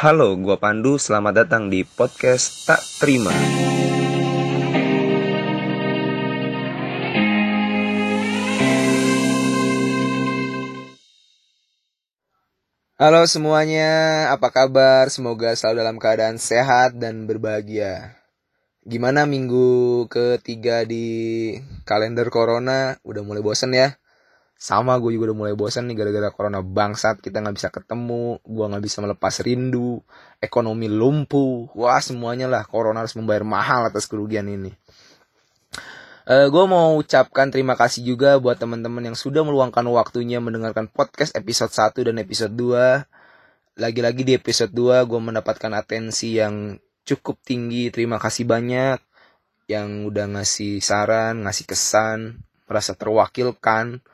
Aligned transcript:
Halo, 0.00 0.32
gua 0.32 0.56
Pandu. 0.56 0.96
Selamat 0.96 1.44
datang 1.44 1.68
di 1.68 1.84
podcast 1.84 2.64
Tak 2.64 2.80
Terima. 3.04 3.36
Halo 12.96 13.28
semuanya, 13.28 13.92
apa 14.32 14.48
kabar? 14.48 15.12
Semoga 15.12 15.52
selalu 15.52 15.84
dalam 15.84 16.00
keadaan 16.00 16.40
sehat 16.40 16.96
dan 16.96 17.28
berbahagia. 17.28 18.16
Gimana 18.88 19.28
minggu 19.28 20.08
ketiga 20.08 20.88
di 20.88 21.60
kalender 21.84 22.32
corona? 22.32 22.96
Udah 23.04 23.20
mulai 23.20 23.44
bosen 23.44 23.76
ya? 23.76 23.99
Sama 24.60 25.00
gue 25.00 25.16
juga 25.16 25.32
udah 25.32 25.38
mulai 25.40 25.54
bosen 25.56 25.88
nih 25.88 25.96
gara-gara 25.96 26.28
corona 26.28 26.60
bangsat. 26.60 27.24
Kita 27.24 27.40
nggak 27.40 27.56
bisa 27.56 27.72
ketemu, 27.72 28.44
gue 28.44 28.64
nggak 28.68 28.84
bisa 28.84 29.00
melepas 29.00 29.40
rindu, 29.40 30.04
ekonomi 30.36 30.84
lumpuh. 30.84 31.72
Wah 31.72 31.96
semuanya 32.04 32.44
lah, 32.44 32.68
corona 32.68 33.00
harus 33.00 33.16
membayar 33.16 33.40
mahal 33.40 33.88
atas 33.88 34.04
kerugian 34.04 34.44
ini. 34.52 34.76
Uh, 36.28 36.52
gue 36.52 36.64
mau 36.68 36.92
ucapkan 37.00 37.48
terima 37.48 37.72
kasih 37.72 38.04
juga 38.04 38.36
buat 38.36 38.60
teman-teman 38.60 39.00
yang 39.00 39.16
sudah 39.16 39.40
meluangkan 39.40 39.82
waktunya 39.88 40.44
mendengarkan 40.44 40.92
podcast 40.92 41.32
episode 41.40 41.72
1 41.72 42.12
dan 42.12 42.20
episode 42.20 42.52
2. 42.52 43.80
Lagi-lagi 43.80 44.28
di 44.28 44.36
episode 44.36 44.76
2 44.76 45.08
gue 45.08 45.20
mendapatkan 45.24 45.72
atensi 45.72 46.36
yang 46.36 46.76
cukup 47.08 47.40
tinggi. 47.40 47.88
Terima 47.88 48.20
kasih 48.20 48.44
banyak 48.44 49.00
yang 49.72 50.04
udah 50.04 50.36
ngasih 50.36 50.84
saran, 50.84 51.48
ngasih 51.48 51.64
kesan, 51.64 52.44
merasa 52.68 52.92
terwakilkan 52.92 54.04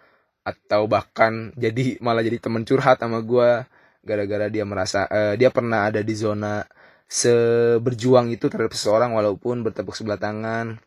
atau 0.46 0.86
bahkan 0.86 1.50
jadi 1.58 1.98
malah 1.98 2.22
jadi 2.22 2.38
teman 2.38 2.62
curhat 2.62 3.02
sama 3.02 3.18
gue 3.18 3.66
gara-gara 4.06 4.46
dia 4.46 4.62
merasa 4.62 5.10
uh, 5.10 5.34
dia 5.34 5.50
pernah 5.50 5.90
ada 5.90 5.98
di 6.06 6.14
zona 6.14 6.62
seberjuang 7.06 8.34
itu 8.34 8.50
terhadap 8.50 8.74
seseorang 8.74 9.14
walaupun 9.14 9.62
bertepuk 9.62 9.94
sebelah 9.94 10.18
tangan. 10.18 10.78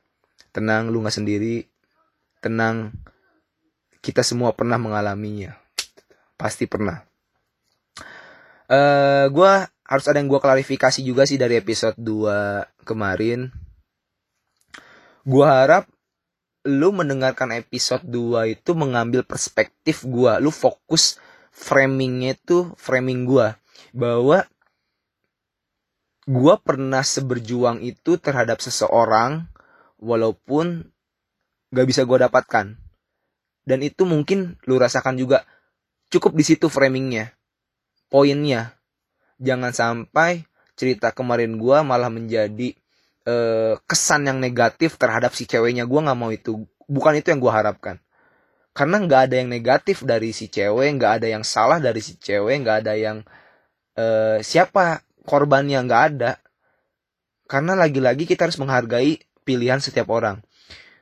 Tenang 0.51 0.91
lu 0.91 1.03
nggak 1.03 1.15
sendiri. 1.15 1.67
Tenang 2.39 2.95
kita 3.99 4.23
semua 4.23 4.55
pernah 4.55 4.79
mengalaminya. 4.79 5.55
Pasti 6.39 6.67
pernah. 6.67 7.03
Uh, 8.69 8.75
eh, 8.75 9.25
gue 9.33 9.51
harus 9.67 10.05
ada 10.05 10.21
yang 10.21 10.29
gue 10.29 10.39
klarifikasi 10.39 10.99
juga 11.01 11.25
sih 11.25 11.39
dari 11.39 11.57
episode 11.57 11.97
2 11.97 12.85
kemarin. 12.85 13.49
Gue 15.25 15.45
harap 15.45 15.89
lu 16.67 16.91
mendengarkan 16.91 17.55
episode 17.55 18.03
2 18.03 18.59
itu 18.59 18.71
mengambil 18.75 19.23
perspektif 19.23 20.03
gue 20.03 20.31
lu 20.43 20.51
fokus 20.51 21.15
framingnya 21.55 22.35
itu 22.35 22.71
framing 22.75 23.23
gue 23.23 23.55
bahwa 23.95 24.43
gue 26.29 26.55
pernah 26.61 27.01
seberjuang 27.01 27.81
itu 27.81 28.21
terhadap 28.21 28.61
seseorang 28.61 29.49
walaupun 29.97 30.85
gak 31.73 31.87
bisa 31.89 32.05
gue 32.05 32.17
dapatkan. 32.21 32.77
Dan 33.65 33.79
itu 33.81 34.05
mungkin 34.05 34.57
lu 34.65 34.77
rasakan 34.77 35.17
juga 35.17 35.45
cukup 36.09 36.37
di 36.37 36.45
situ 36.45 36.69
framingnya, 36.69 37.33
poinnya. 38.13 38.77
Jangan 39.41 39.73
sampai 39.73 40.45
cerita 40.77 41.13
kemarin 41.13 41.57
gue 41.57 41.77
malah 41.81 42.13
menjadi 42.13 42.77
uh, 43.27 43.75
kesan 43.89 44.27
yang 44.29 44.37
negatif 44.37 44.95
terhadap 44.95 45.35
si 45.35 45.49
ceweknya. 45.49 45.83
Gue 45.89 45.99
nggak 45.99 46.19
mau 46.19 46.31
itu, 46.31 46.63
bukan 46.87 47.17
itu 47.17 47.33
yang 47.33 47.41
gue 47.41 47.51
harapkan. 47.51 47.97
Karena 48.71 49.01
nggak 49.01 49.21
ada 49.27 49.35
yang 49.41 49.49
negatif 49.51 50.05
dari 50.07 50.31
si 50.31 50.47
cewek, 50.47 50.87
nggak 51.01 51.11
ada 51.19 51.27
yang 51.27 51.43
salah 51.43 51.81
dari 51.81 51.99
si 51.99 52.15
cewek, 52.15 52.63
nggak 52.63 52.77
ada 52.85 52.93
yang 52.95 53.17
uh, 53.99 54.39
siapa 54.39 55.03
korbannya 55.27 55.83
nggak 55.83 56.03
ada. 56.15 56.39
Karena 57.49 57.73
lagi-lagi 57.73 58.29
kita 58.29 58.45
harus 58.45 58.61
menghargai 58.61 59.19
pilihan 59.41 59.81
setiap 59.81 60.13
orang. 60.13 60.45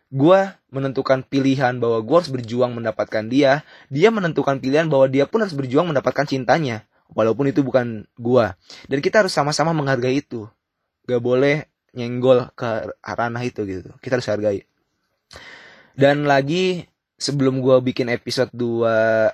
Gue 0.07 0.39
menentukan 0.71 1.19
pilihan 1.27 1.75
bahwa 1.83 1.99
gue 1.99 2.15
harus 2.15 2.31
berjuang 2.31 2.71
mendapatkan 2.71 3.27
dia. 3.27 3.67
Dia 3.91 4.07
menentukan 4.07 4.63
pilihan 4.63 4.87
bahwa 4.87 5.11
dia 5.11 5.27
pun 5.27 5.43
harus 5.43 5.51
berjuang 5.51 5.91
mendapatkan 5.91 6.23
cintanya. 6.23 6.87
Walaupun 7.11 7.51
itu 7.51 7.59
bukan 7.63 8.07
gue. 8.15 8.45
Dan 8.87 8.99
kita 9.03 9.27
harus 9.27 9.35
sama-sama 9.35 9.75
menghargai 9.75 10.23
itu. 10.23 10.47
Gak 11.07 11.19
boleh 11.19 11.67
nyenggol 11.97 12.53
ke 12.53 12.93
ranah 13.01 13.41
itu 13.41 13.65
gitu. 13.65 13.89
Kita 13.97 14.21
harus 14.21 14.29
hargai. 14.29 14.61
Dan 15.97 16.29
lagi 16.29 16.85
sebelum 17.17 17.57
gue 17.57 17.81
bikin 17.81 18.13
episode 18.13 18.53
2 18.53 19.33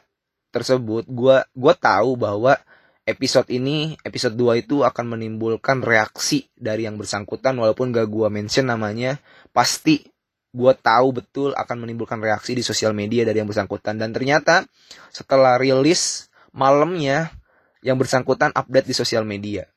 tersebut, 0.53 1.03
gue 1.09 1.35
gua 1.44 1.73
tahu 1.75 2.16
bahwa 2.16 2.56
episode 3.03 3.52
ini, 3.52 4.00
episode 4.06 4.38
2 4.38 4.63
itu 4.63 4.85
akan 4.85 5.18
menimbulkan 5.18 5.84
reaksi 5.84 6.47
dari 6.56 6.88
yang 6.88 6.96
bersangkutan 6.96 7.57
walaupun 7.59 7.91
gak 7.91 8.07
gua 8.07 8.31
mention 8.31 8.69
namanya, 8.69 9.19
pasti 9.52 10.07
gua 10.53 10.78
tahu 10.78 11.19
betul 11.19 11.50
akan 11.57 11.84
menimbulkan 11.84 12.22
reaksi 12.22 12.53
di 12.53 12.62
sosial 12.62 12.94
media 12.94 13.25
dari 13.25 13.41
yang 13.41 13.50
bersangkutan 13.50 13.97
dan 13.97 14.13
ternyata 14.13 14.69
setelah 15.09 15.57
rilis 15.57 16.29
malamnya 16.53 17.34
yang 17.81 17.97
bersangkutan 17.97 18.53
update 18.53 18.88
di 18.88 18.96
sosial 18.96 19.25
media. 19.25 19.68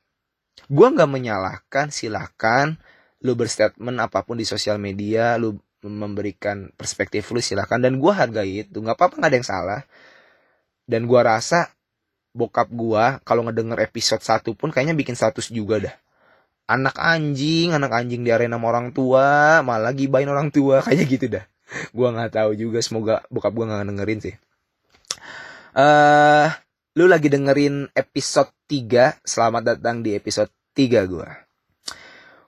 Gua 0.65 0.89
nggak 0.89 1.09
menyalahkan, 1.09 1.93
silakan 1.93 2.81
lu 3.21 3.33
berstatement 3.33 3.97
apa 3.97 4.21
pun 4.21 4.37
di 4.37 4.45
sosial 4.45 4.77
media, 4.77 5.37
lu 5.37 5.57
memberikan 5.85 6.73
perspektif 6.73 7.29
lu 7.29 7.41
silakan 7.41 7.85
dan 7.85 7.93
gua 8.01 8.25
hargai 8.25 8.65
itu, 8.65 8.81
nggak 8.81 8.97
apa-apa 8.97 9.15
nggak 9.21 9.29
ada 9.29 9.37
yang 9.37 9.47
salah. 9.47 9.81
Dan 10.89 11.05
gua 11.05 11.37
rasa 11.37 11.71
bokap 12.33 12.69
gua 12.69 13.17
kalau 13.25 13.45
ngedenger 13.45 13.81
episode 13.89 14.21
1 14.21 14.53
pun 14.53 14.69
kayaknya 14.69 14.93
bikin 14.97 15.17
status 15.17 15.49
juga 15.49 15.81
dah. 15.81 15.95
Anak 16.67 16.99
anjing, 16.99 17.71
anak 17.71 17.95
anjing 17.95 18.27
di 18.27 18.29
arena 18.35 18.59
sama 18.59 18.67
orang 18.75 18.91
tua, 18.91 19.63
malah 19.63 19.95
gibain 19.95 20.27
orang 20.27 20.51
tua, 20.51 20.81
kayaknya 20.85 21.05
gitu 21.07 21.25
dah. 21.31 21.45
Gua 21.95 22.13
nggak 22.13 22.37
tahu 22.37 22.51
juga, 22.59 22.79
semoga 22.83 23.23
bokap 23.31 23.53
gua 23.55 23.65
nggak 23.71 23.87
dengerin 23.87 24.19
sih. 24.23 24.35
Uh, 25.77 26.49
lu 26.97 27.05
lagi 27.05 27.29
dengerin 27.29 27.93
episode 27.93 28.49
3, 28.65 29.21
selamat 29.21 29.77
datang 29.77 30.01
di 30.01 30.17
episode 30.17 30.49
3 30.73 31.05
gua. 31.05 31.29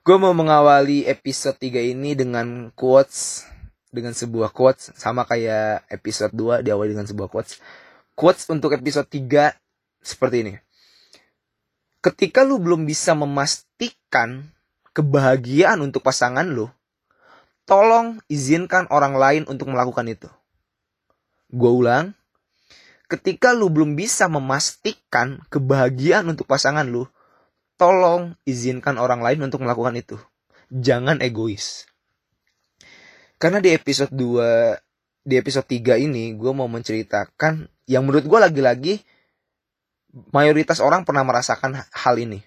Gua 0.01 0.17
mau 0.17 0.33
mengawali 0.33 1.05
episode 1.05 1.53
3 1.61 1.93
ini 1.93 2.17
dengan 2.17 2.73
quotes 2.73 3.45
dengan 3.93 4.17
sebuah 4.17 4.49
quotes 4.49 4.89
sama 4.97 5.29
kayak 5.29 5.85
episode 5.93 6.33
2 6.33 6.65
diawali 6.65 6.97
dengan 6.97 7.05
sebuah 7.05 7.29
quotes. 7.29 7.61
Quotes 8.17 8.49
untuk 8.49 8.73
episode 8.73 9.05
3 9.05 9.53
seperti 10.01 10.41
ini. 10.41 10.53
Ketika 12.01 12.41
lu 12.41 12.57
belum 12.57 12.89
bisa 12.89 13.13
memastikan 13.13 14.49
kebahagiaan 14.97 15.77
untuk 15.77 16.01
pasangan 16.01 16.49
lu, 16.49 16.65
tolong 17.69 18.17
izinkan 18.25 18.89
orang 18.89 19.13
lain 19.13 19.43
untuk 19.45 19.69
melakukan 19.69 20.09
itu. 20.09 20.25
Gue 21.53 21.69
ulang, 21.69 22.17
ketika 23.09 23.57
lu 23.57 23.73
belum 23.73 23.97
bisa 23.97 24.29
memastikan 24.29 25.41
kebahagiaan 25.49 26.29
untuk 26.29 26.45
pasangan 26.45 26.85
lu, 26.85 27.09
tolong 27.75 28.37
izinkan 28.45 29.01
orang 29.01 29.25
lain 29.25 29.41
untuk 29.41 29.65
melakukan 29.65 29.97
itu. 29.97 30.15
Jangan 30.69 31.17
egois. 31.25 31.89
Karena 33.41 33.57
di 33.57 33.73
episode 33.73 34.13
2, 34.13 35.25
di 35.25 35.35
episode 35.41 35.65
3 35.65 35.97
ini, 35.97 36.37
gue 36.37 36.51
mau 36.53 36.69
menceritakan 36.69 37.65
yang 37.89 38.05
menurut 38.05 38.29
gue 38.29 38.39
lagi-lagi 38.39 38.93
mayoritas 40.29 40.77
orang 40.77 41.01
pernah 41.01 41.25
merasakan 41.25 41.81
hal 41.89 42.15
ini, 42.21 42.45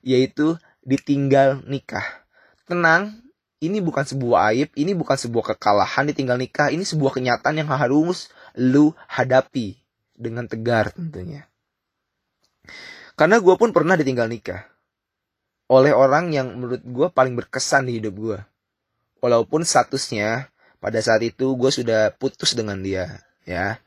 yaitu 0.00 0.56
ditinggal 0.80 1.60
nikah. 1.68 2.24
Tenang, 2.64 3.20
ini 3.60 3.84
bukan 3.84 4.08
sebuah 4.08 4.56
aib, 4.56 4.72
ini 4.72 4.96
bukan 4.96 5.20
sebuah 5.20 5.52
kekalahan 5.52 6.08
ditinggal 6.08 6.40
nikah, 6.40 6.72
ini 6.72 6.86
sebuah 6.86 7.12
kenyataan 7.12 7.60
yang 7.60 7.68
harus 7.68 8.32
lu 8.56 8.96
hadapi 9.10 9.81
dengan 10.22 10.46
tegar 10.46 10.94
tentunya. 10.94 11.50
Karena 13.18 13.42
gue 13.42 13.54
pun 13.58 13.74
pernah 13.74 13.98
ditinggal 13.98 14.30
nikah 14.30 14.72
oleh 15.72 15.96
orang 15.96 16.28
yang 16.36 16.52
menurut 16.52 16.84
gue 16.84 17.08
paling 17.08 17.32
berkesan 17.32 17.88
di 17.88 17.96
hidup 17.96 18.14
gue. 18.20 18.38
Walaupun 19.24 19.64
statusnya 19.64 20.52
pada 20.82 21.00
saat 21.00 21.24
itu 21.24 21.56
gue 21.56 21.70
sudah 21.72 22.12
putus 22.12 22.52
dengan 22.52 22.84
dia, 22.84 23.24
ya. 23.48 23.80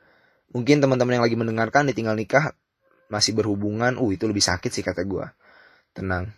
Mungkin 0.49 0.81
teman-teman 0.81 1.21
yang 1.21 1.25
lagi 1.27 1.37
mendengarkan 1.37 1.85
ditinggal 1.91 2.17
nikah 2.17 2.55
masih 3.11 3.37
berhubungan, 3.37 4.01
uh 4.01 4.09
itu 4.09 4.25
lebih 4.25 4.41
sakit 4.41 4.71
sih 4.73 4.81
kata 4.81 5.05
gue. 5.05 5.29
Tenang. 5.93 6.33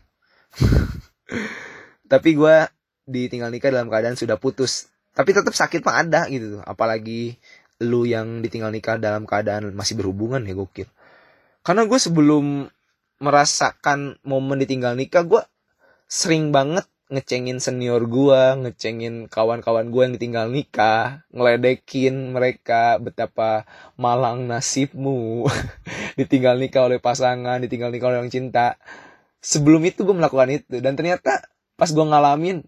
Tapi 2.11 2.29
gue 2.35 2.55
ditinggal 3.07 3.53
nikah 3.53 3.71
dalam 3.71 3.87
keadaan 3.87 4.19
sudah 4.19 4.35
putus. 4.35 4.91
Tapi 5.15 5.31
tetap 5.31 5.55
sakit 5.55 5.79
mah 5.85 6.03
ada 6.03 6.25
gitu. 6.27 6.59
Apalagi 6.65 7.39
lu 7.83 8.09
yang 8.09 8.41
ditinggal 8.41 8.73
nikah 8.73 8.97
dalam 8.97 9.29
keadaan 9.29 9.73
masih 9.73 9.97
berhubungan 9.97 10.41
ya 10.45 10.57
gokil. 10.57 10.89
Karena 11.61 11.85
gue 11.85 11.99
sebelum 11.99 12.69
merasakan 13.21 14.21
momen 14.25 14.61
ditinggal 14.61 14.93
nikah, 14.97 15.25
gue 15.25 15.41
sering 16.07 16.49
banget 16.55 16.87
ngecengin 17.07 17.63
senior 17.63 18.03
gua, 18.03 18.59
ngecengin 18.59 19.31
kawan-kawan 19.31 19.87
gua 19.87 20.11
yang 20.11 20.15
ditinggal 20.19 20.47
nikah, 20.51 21.23
ngeledekin 21.31 22.35
mereka 22.35 22.99
betapa 22.99 23.63
malang 23.95 24.43
nasibmu, 24.47 25.47
ditinggal 26.19 26.59
nikah 26.59 26.91
oleh 26.91 26.99
pasangan, 26.99 27.63
ditinggal 27.63 27.95
nikah 27.95 28.11
oleh 28.11 28.19
orang 28.23 28.33
cinta. 28.33 28.75
Sebelum 29.39 29.79
itu 29.87 30.03
gue 30.03 30.15
melakukan 30.17 30.49
itu 30.51 30.83
dan 30.83 30.99
ternyata 30.99 31.47
pas 31.79 31.87
gue 31.87 32.03
ngalamin 32.03 32.65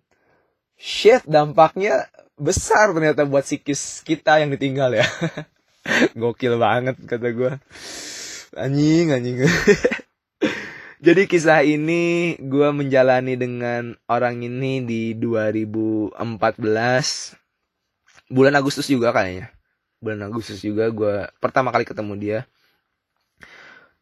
shit 0.79 1.25
dampaknya 1.27 2.07
besar 2.39 2.95
ternyata 2.95 3.27
buat 3.27 3.43
psikis 3.43 4.01
kita 4.07 4.39
yang 4.39 4.49
ditinggal 4.55 4.95
ya. 4.95 5.05
Gokil 6.19 6.55
banget 6.55 6.95
kata 7.03 7.29
gue. 7.35 7.51
Anjing 8.55 9.11
anjing. 9.13 9.45
Jadi 11.05 11.31
kisah 11.31 11.63
ini 11.63 12.35
gue 12.39 12.69
menjalani 12.75 13.39
dengan 13.39 13.95
orang 14.11 14.43
ini 14.43 14.83
di 14.83 15.15
2014 15.15 16.15
bulan 18.27 18.53
Agustus 18.59 18.87
juga 18.87 19.15
kayaknya. 19.15 19.51
Bulan 20.03 20.27
Agustus 20.27 20.59
juga 20.59 20.91
gue 20.91 21.27
pertama 21.39 21.71
kali 21.71 21.87
ketemu 21.87 22.13
dia. 22.19 22.39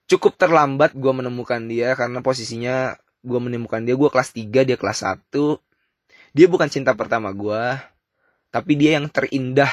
Cukup 0.10 0.39
terlambat 0.39 0.95
gue 0.98 1.13
menemukan 1.13 1.62
dia 1.69 1.94
karena 1.94 2.24
posisinya 2.25 2.98
gue 3.22 3.39
menemukan 3.42 3.84
dia 3.84 3.94
gue 3.94 4.10
kelas 4.10 4.34
3 4.34 4.66
dia 4.66 4.78
kelas 4.78 5.06
1. 5.06 5.30
Dia 6.34 6.48
bukan 6.50 6.69
cinta 6.69 6.94
pertama 6.94 7.30
gue, 7.30 7.63
tapi 8.50 8.80
dia 8.80 8.98
yang 9.00 9.12
terindah 9.12 9.70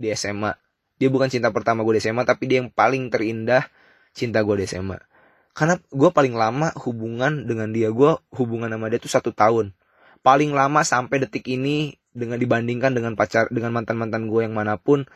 di 0.00 0.10
SMA. 0.16 0.56
Dia 1.00 1.08
bukan 1.08 1.32
cinta 1.32 1.48
pertama 1.48 1.80
gue 1.84 1.96
di 1.96 2.02
SMA, 2.04 2.28
tapi 2.28 2.44
dia 2.48 2.60
yang 2.60 2.68
paling 2.68 3.08
terindah 3.08 3.64
cinta 4.12 4.44
gue 4.44 4.54
di 4.60 4.66
SMA 4.68 5.10
karena 5.50 5.76
gue 5.90 6.10
paling 6.14 6.34
lama 6.34 6.70
hubungan 6.86 7.44
dengan 7.46 7.74
dia 7.74 7.90
gue 7.90 8.16
hubungan 8.38 8.70
sama 8.70 8.86
dia 8.88 9.00
tuh 9.02 9.10
satu 9.10 9.30
tahun. 9.34 9.74
Paling 10.20 10.52
lama 10.52 10.84
sampai 10.84 11.26
detik 11.26 11.48
ini 11.48 11.96
dengan 12.12 12.36
dibandingkan 12.36 12.92
dengan 12.92 13.12
pacar 13.16 13.48
dengan 13.50 13.74
mantan 13.74 13.96
mantan 13.98 14.28
gue 14.28 14.46
yang 14.46 14.54
mana 14.54 14.76
pun 14.76 15.06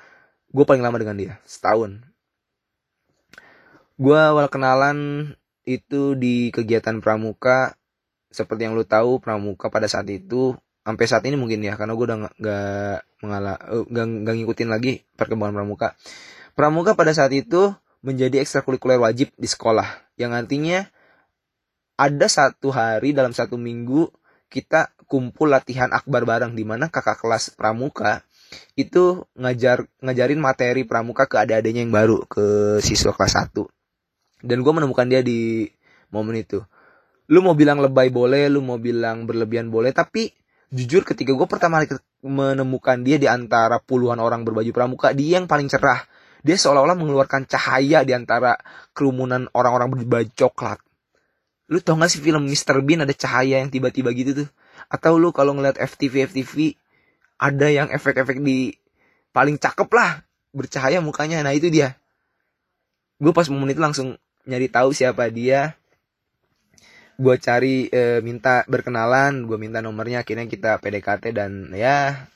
gue 0.51 0.65
paling 0.65 0.83
lama 0.83 0.97
dengan 0.99 1.17
dia 1.19 1.33
setahun. 1.47 2.03
Gue 3.95 4.19
awal 4.19 4.51
kenalan 4.51 5.33
itu 5.63 6.19
di 6.19 6.51
kegiatan 6.51 6.99
pramuka. 6.99 7.79
Seperti 8.35 8.67
yang 8.67 8.75
lu 8.75 8.83
tahu 8.83 9.23
pramuka 9.23 9.71
pada 9.71 9.87
saat 9.87 10.11
itu 10.11 10.59
sampai 10.85 11.05
saat 11.09 11.25
ini 11.25 11.41
mungkin 11.41 11.65
ya 11.65 11.75
karena 11.81 11.97
gue 11.97 12.05
udah 12.05 12.19
nggak 12.37 12.97
mengalah 13.25 13.57
eh, 13.73 13.85
nggak 13.89 14.35
ngikutin 14.37 14.69
lagi 14.69 15.03
perkembangan 15.17 15.57
pramuka. 15.57 15.89
Pramuka 16.55 16.93
pada 16.95 17.11
saat 17.17 17.33
itu 17.33 17.73
menjadi 18.05 18.45
ekstrakurikuler 18.45 19.01
wajib 19.01 19.33
di 19.35 19.49
sekolah 19.49 19.89
yang 20.21 20.37
nantinya 20.37 20.87
ada 21.97 22.27
satu 22.29 22.69
hari 22.69 23.17
dalam 23.17 23.33
satu 23.33 23.57
minggu 23.57 24.13
kita 24.53 24.93
kumpul 25.09 25.51
latihan 25.51 25.91
akbar 25.91 26.29
bareng 26.29 26.53
di 26.53 26.63
mana 26.63 26.93
kakak 26.93 27.19
kelas 27.19 27.57
pramuka 27.57 28.23
itu 28.79 29.27
ngajar 29.35 29.89
ngajarin 29.99 30.39
materi 30.39 30.87
pramuka 30.87 31.27
ke 31.27 31.41
adik-adiknya 31.43 31.83
yang 31.89 31.95
baru 31.95 32.23
ke 32.29 32.79
siswa 32.85 33.11
kelas 33.17 33.51
1 33.51 33.67
dan 34.45 34.61
gue 34.61 34.73
menemukan 34.77 35.09
dia 35.09 35.25
di 35.25 35.67
momen 36.13 36.45
itu. 36.45 36.61
Lu 37.33 37.41
mau 37.41 37.57
bilang 37.57 37.81
lebay 37.81 38.13
boleh 38.13 38.53
lu 38.53 38.61
mau 38.61 38.77
bilang 38.77 39.25
berlebihan 39.25 39.73
boleh 39.73 39.97
tapi 39.97 40.29
jujur 40.75 41.07
ketika 41.07 41.31
gue 41.31 41.47
pertama 41.47 41.87
kali 41.87 42.03
menemukan 42.27 42.99
dia 43.07 43.17
di 43.23 43.31
antara 43.31 43.79
puluhan 43.79 44.19
orang 44.19 44.43
berbaju 44.43 44.75
pramuka 44.75 45.15
dia 45.15 45.39
yang 45.39 45.47
paling 45.47 45.71
cerah 45.71 46.03
dia 46.45 46.61
seolah-olah 46.61 46.93
mengeluarkan 46.93 47.49
cahaya 47.49 48.05
di 48.05 48.13
antara 48.13 48.61
kerumunan 48.93 49.49
orang-orang 49.57 49.97
berbaju 49.97 50.29
coklat. 50.37 50.77
Lu 51.73 51.81
tau 51.81 51.97
gak 51.97 52.13
sih 52.13 52.21
film 52.21 52.45
Mr. 52.45 52.85
Bean 52.85 53.01
ada 53.01 53.17
cahaya 53.17 53.65
yang 53.65 53.73
tiba-tiba 53.73 54.13
gitu 54.13 54.45
tuh? 54.45 54.49
Atau 54.93 55.17
lu 55.17 55.33
kalau 55.33 55.57
ngeliat 55.57 55.81
FTV 55.81 56.29
FTV 56.29 56.77
ada 57.41 57.73
yang 57.73 57.89
efek-efek 57.89 58.45
di 58.45 58.77
paling 59.33 59.57
cakep 59.57 59.89
lah 59.89 60.21
bercahaya 60.53 61.01
mukanya. 61.01 61.41
Nah 61.41 61.57
itu 61.57 61.73
dia. 61.73 61.97
Gue 63.17 63.33
pas 63.33 63.49
momen 63.49 63.73
itu 63.73 63.81
langsung 63.81 64.21
nyari 64.45 64.69
tahu 64.69 64.93
siapa 64.93 65.33
dia. 65.33 65.81
Gue 67.15 67.37
cari 67.39 67.87
e, 67.89 68.19
minta 68.21 68.67
berkenalan, 68.67 69.47
gue 69.47 69.55
minta 69.55 69.79
nomornya 69.79 70.27
akhirnya 70.27 70.51
kita 70.51 70.83
PDKT 70.83 71.31
dan 71.31 71.71
ya 71.71 72.27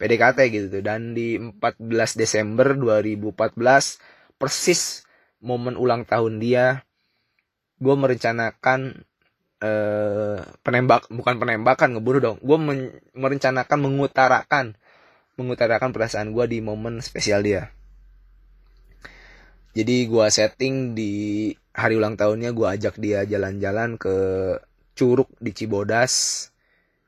PDKT 0.00 0.38
gitu 0.52 0.78
dan 0.80 1.12
di 1.12 1.36
14 1.36 1.80
Desember 2.16 2.72
2014 2.72 4.40
persis 4.40 5.04
momen 5.44 5.76
ulang 5.76 6.08
tahun 6.08 6.40
dia 6.40 6.84
gue 7.80 7.94
merencanakan 7.96 9.04
eh, 9.60 10.40
penembak 10.64 11.08
bukan 11.08 11.34
penembakan 11.40 11.96
ngeburu 11.96 12.18
dong. 12.20 12.38
Gue 12.44 12.56
merencanakan 13.16 13.78
mengutarakan 13.80 14.76
mengutarakan 15.40 15.90
perasaan 15.96 16.36
gue 16.36 16.44
di 16.48 16.58
momen 16.60 17.00
spesial 17.00 17.40
dia. 17.40 17.72
Jadi 19.72 20.04
gue 20.04 20.26
setting 20.28 20.92
di 20.92 21.14
hari 21.70 21.94
ulang 21.96 22.18
tahunnya 22.18 22.50
gue 22.50 22.66
ajak 22.66 22.98
dia 22.98 23.22
jalan-jalan 23.26 23.94
ke 23.96 24.14
Curug 24.94 25.30
di 25.38 25.54
Cibodas. 25.54 26.46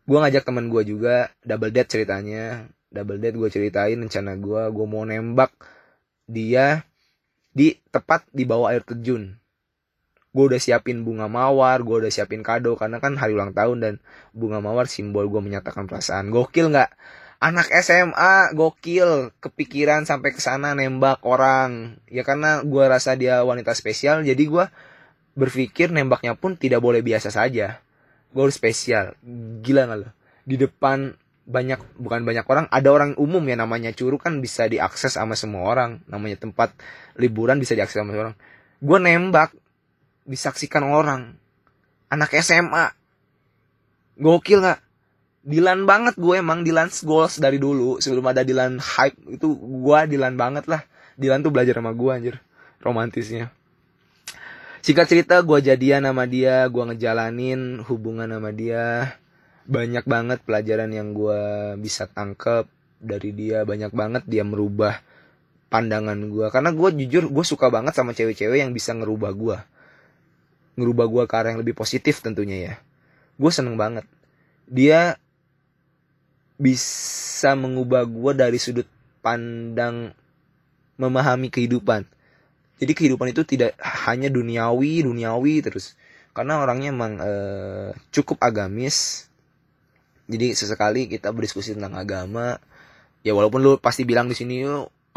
Gue 0.07 0.19
ngajak 0.19 0.47
teman 0.47 0.71
gue 0.71 0.83
juga 0.87 1.31
double 1.43 1.75
date 1.75 1.91
ceritanya. 1.99 2.67
Double 2.93 3.19
date 3.19 3.37
gue 3.39 3.49
ceritain 3.51 3.99
rencana 3.99 4.37
gue 4.39 4.63
gue 4.71 4.87
mau 4.87 5.03
nembak 5.03 5.53
dia 6.29 6.87
di 7.53 7.77
tepat 7.91 8.25
di 8.31 8.49
bawah 8.49 8.73
air 8.73 8.87
terjun. 8.87 9.37
Gue 10.33 10.45
udah 10.49 10.61
siapin 10.63 11.05
bunga 11.05 11.29
mawar 11.29 11.85
gue 11.85 12.07
udah 12.07 12.13
siapin 12.13 12.41
kado 12.41 12.73
karena 12.81 13.03
kan 13.03 13.21
hari 13.21 13.37
ulang 13.37 13.53
tahun 13.53 13.79
dan 13.85 13.95
bunga 14.33 14.65
mawar 14.65 14.89
simbol 14.89 15.29
gue 15.29 15.41
menyatakan 15.45 15.85
perasaan. 15.85 16.33
Gokil 16.33 16.73
nggak 16.73 16.91
anak 17.43 17.75
SMA 17.83 18.55
gokil. 18.55 19.35
Kepikiran 19.43 20.07
sampai 20.07 20.31
ke 20.31 20.39
sana 20.39 20.79
nembak 20.79 21.27
orang. 21.27 21.99
Ya 22.07 22.23
karena 22.23 22.63
gue 22.63 22.85
rasa 22.87 23.19
dia 23.19 23.43
wanita 23.43 23.75
spesial 23.75 24.23
jadi 24.23 24.39
gue 24.39 24.65
berpikir 25.35 25.91
nembaknya 25.91 26.39
pun 26.39 26.55
tidak 26.55 26.79
boleh 26.79 27.03
biasa 27.03 27.35
saja. 27.35 27.83
Gue 28.31 28.47
harus 28.47 28.55
spesial. 28.55 29.19
Gila 29.67 29.91
nggak 29.91 29.99
lo 29.99 30.11
di 30.43 30.59
depan 30.59 31.15
banyak 31.43 31.99
bukan 31.99 32.23
banyak 32.23 32.47
orang 32.47 32.67
ada 32.71 32.89
orang 32.95 33.19
umum 33.19 33.43
ya 33.43 33.59
namanya. 33.59 33.91
Curug 33.91 34.23
kan 34.23 34.39
bisa 34.39 34.71
diakses 34.71 35.19
sama 35.19 35.35
semua 35.35 35.67
orang. 35.67 35.99
Namanya 36.07 36.39
tempat 36.39 36.71
liburan 37.19 37.59
bisa 37.59 37.75
diakses 37.75 37.99
sama 37.99 38.15
semua 38.15 38.31
orang. 38.31 38.37
Gue 38.79 38.99
nembak 39.03 39.51
disaksikan 40.27 40.87
orang. 40.87 41.35
Anak 42.07 42.31
SMA 42.39 42.95
gokil 44.21 44.63
nggak 44.63 44.92
Dilan 45.43 45.85
banget 45.91 46.15
gue 46.15 46.39
emang 46.39 46.63
Dilan 46.63 46.87
goals 47.03 47.43
dari 47.43 47.59
dulu 47.59 47.99
sebelum 47.99 48.31
ada 48.31 48.47
Dilan 48.47 48.79
hype 48.79 49.19
itu 49.39 49.59
gue 49.59 49.99
Dilan 50.07 50.39
banget 50.39 50.71
lah. 50.71 50.87
Dilan 51.19 51.43
tuh 51.43 51.51
belajar 51.51 51.79
sama 51.79 51.91
gue 51.93 52.11
anjir 52.11 52.37
romantisnya. 52.83 53.51
Singkat 54.83 55.07
cerita 55.07 55.39
gue 55.43 55.59
jadian 55.63 56.07
sama 56.07 56.27
dia 56.27 56.67
gue 56.67 56.83
ngejalanin 56.95 57.83
hubungan 57.87 58.31
sama 58.31 58.51
dia. 58.55 59.19
Banyak 59.67 60.07
banget 60.07 60.39
pelajaran 60.43 60.91
yang 60.91 61.15
gue 61.15 61.75
bisa 61.79 62.11
tangkep 62.11 62.67
dari 63.03 63.35
dia 63.35 63.67
banyak 63.67 63.91
banget 63.91 64.23
dia 64.31 64.47
merubah 64.47 65.03
pandangan 65.75 66.19
gue 66.31 66.47
karena 66.55 66.71
gue 66.71 66.89
jujur 67.03 67.35
gue 67.35 67.45
suka 67.47 67.67
banget 67.67 67.99
sama 67.99 68.15
cewek-cewek 68.15 68.63
yang 68.63 68.71
bisa 68.71 68.95
ngerubah 68.95 69.33
gue 69.35 69.57
ngerubah 70.77 71.07
gue 71.09 71.23
ke 71.29 71.35
arah 71.37 71.51
yang 71.53 71.61
lebih 71.61 71.77
positif 71.77 72.25
tentunya 72.25 72.57
ya. 72.57 72.75
Gue 73.37 73.53
seneng 73.53 73.77
banget. 73.77 74.09
Dia 74.69 75.21
bisa 76.63 77.59
mengubah 77.59 78.07
gue 78.07 78.33
dari 78.39 78.59
sudut 78.63 78.87
pandang 79.19 80.15
memahami 80.95 81.51
kehidupan. 81.51 82.07
Jadi 82.79 82.93
kehidupan 82.95 83.35
itu 83.35 83.43
tidak 83.43 83.75
hanya 84.07 84.31
duniawi 84.31 85.03
duniawi 85.03 85.59
terus. 85.59 85.99
Karena 86.31 86.63
orangnya 86.63 86.95
emang 86.95 87.19
uh, 87.19 87.91
cukup 88.15 88.39
agamis. 88.39 89.27
Jadi 90.31 90.55
sesekali 90.55 91.11
kita 91.11 91.35
berdiskusi 91.35 91.75
tentang 91.75 91.99
agama 91.99 92.63
ya 93.27 93.35
walaupun 93.35 93.59
lu 93.59 93.73
pasti 93.83 94.07
bilang 94.07 94.31
di 94.31 94.39
sini 94.39 94.63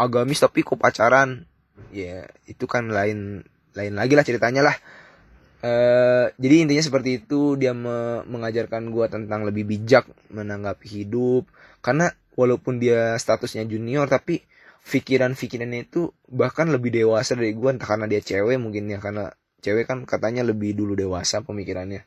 agamis 0.01 0.41
tapi 0.41 0.65
kok 0.65 0.81
pacaran? 0.81 1.45
Ya 1.93 2.25
itu 2.49 2.65
kan 2.65 2.89
lain 2.89 3.45
lain 3.77 3.93
lagi 3.93 4.17
lah 4.17 4.25
ceritanya 4.25 4.65
lah 4.65 4.75
Uh, 5.65 6.29
jadi 6.37 6.69
intinya 6.69 6.83
seperti 6.85 7.25
itu 7.25 7.57
dia 7.57 7.73
me 7.73 8.21
mengajarkan 8.29 8.93
gue 8.93 9.05
tentang 9.09 9.49
lebih 9.49 9.65
bijak 9.65 10.05
menanggapi 10.29 10.85
hidup. 11.01 11.49
Karena 11.81 12.13
walaupun 12.37 12.77
dia 12.77 13.17
statusnya 13.17 13.65
junior 13.65 14.05
tapi 14.05 14.45
pikiran-pikirannya 14.85 15.89
itu 15.89 16.13
bahkan 16.29 16.69
lebih 16.69 16.93
dewasa 16.93 17.33
dari 17.33 17.57
gue 17.57 17.69
entah 17.73 17.89
karena 17.89 18.05
dia 18.05 18.21
cewek 18.21 18.61
mungkin 18.61 18.93
ya 18.93 19.01
karena 19.01 19.33
cewek 19.65 19.89
kan 19.89 20.05
katanya 20.05 20.45
lebih 20.45 20.77
dulu 20.77 20.93
dewasa 20.93 21.41
pemikirannya. 21.41 22.05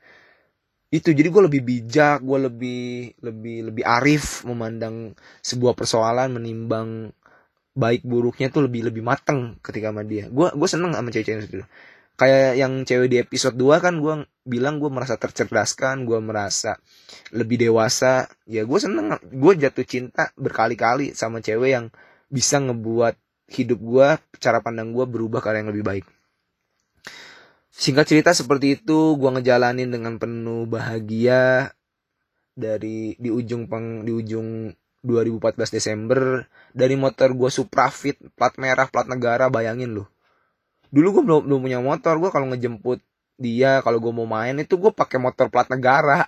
Itu 0.94 1.10
jadi 1.10 1.26
gue 1.26 1.42
lebih 1.50 1.62
bijak 1.66 2.22
gue 2.22 2.38
lebih 2.38 2.82
lebih 3.26 3.56
lebih 3.74 3.84
arif 3.84 4.46
memandang 4.46 5.18
sebuah 5.42 5.74
persoalan 5.74 6.30
menimbang 6.38 7.10
baik 7.74 8.06
buruknya 8.06 8.54
tuh 8.54 8.70
lebih 8.70 8.86
lebih 8.86 9.02
mateng 9.02 9.58
ketika 9.66 9.90
sama 9.90 10.06
dia. 10.06 10.30
Gue 10.30 10.46
gue 10.54 10.68
seneng 10.70 10.94
sama 10.94 11.10
cewek-cewek 11.10 11.50
itu 11.50 11.66
kayak 12.18 12.58
yang 12.58 12.82
cewek 12.82 13.08
di 13.08 13.16
episode 13.22 13.54
2 13.54 13.78
kan 13.78 13.94
gue 14.02 14.26
bilang 14.42 14.82
gue 14.82 14.90
merasa 14.90 15.14
tercerdaskan 15.14 16.02
gue 16.02 16.18
merasa 16.18 16.82
lebih 17.30 17.62
dewasa. 17.62 18.26
Ya 18.50 18.66
gue 18.66 18.78
seneng 18.82 19.14
gue 19.22 19.52
jatuh 19.54 19.86
cinta 19.86 20.34
berkali-kali 20.34 21.14
sama 21.14 21.38
cewek 21.38 21.70
yang 21.70 21.86
bisa 22.26 22.58
ngebuat 22.58 23.14
hidup 23.54 23.78
gue 23.80 24.08
cara 24.42 24.58
pandang 24.58 24.90
gue 24.90 25.06
berubah 25.06 25.38
ke 25.38 25.54
yang 25.54 25.70
lebih 25.70 25.86
baik. 25.86 26.06
Singkat 27.70 28.10
cerita 28.10 28.34
seperti 28.34 28.82
itu 28.82 29.14
gue 29.14 29.30
ngejalanin 29.38 29.86
dengan 29.86 30.18
penuh 30.18 30.66
bahagia 30.66 31.70
dari 32.58 33.14
di 33.14 33.30
ujung 33.30 33.70
peng 33.70 34.02
di 34.02 34.10
ujung 34.10 34.74
2014 35.06 35.70
Desember. 35.70 36.42
Dari 36.74 36.98
motor 36.98 37.30
gue 37.38 37.46
Suprafit 37.46 38.18
plat 38.34 38.58
merah 38.58 38.90
plat 38.90 39.06
negara 39.06 39.46
bayangin 39.46 39.94
loh 39.94 40.17
dulu 40.88 41.20
gue 41.20 41.22
belum 41.24 41.40
belum 41.48 41.60
punya 41.64 41.78
motor 41.80 42.14
gue 42.20 42.30
kalau 42.32 42.46
ngejemput 42.52 43.00
dia 43.38 43.78
kalau 43.86 44.02
gue 44.02 44.12
mau 44.12 44.26
main 44.26 44.58
itu 44.58 44.74
gue 44.74 44.90
pakai 44.90 45.22
motor 45.22 45.46
plat 45.48 45.70
negara. 45.70 46.26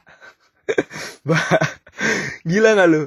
Gila 2.48 2.78
nggak 2.78 2.88
lu? 2.88 3.02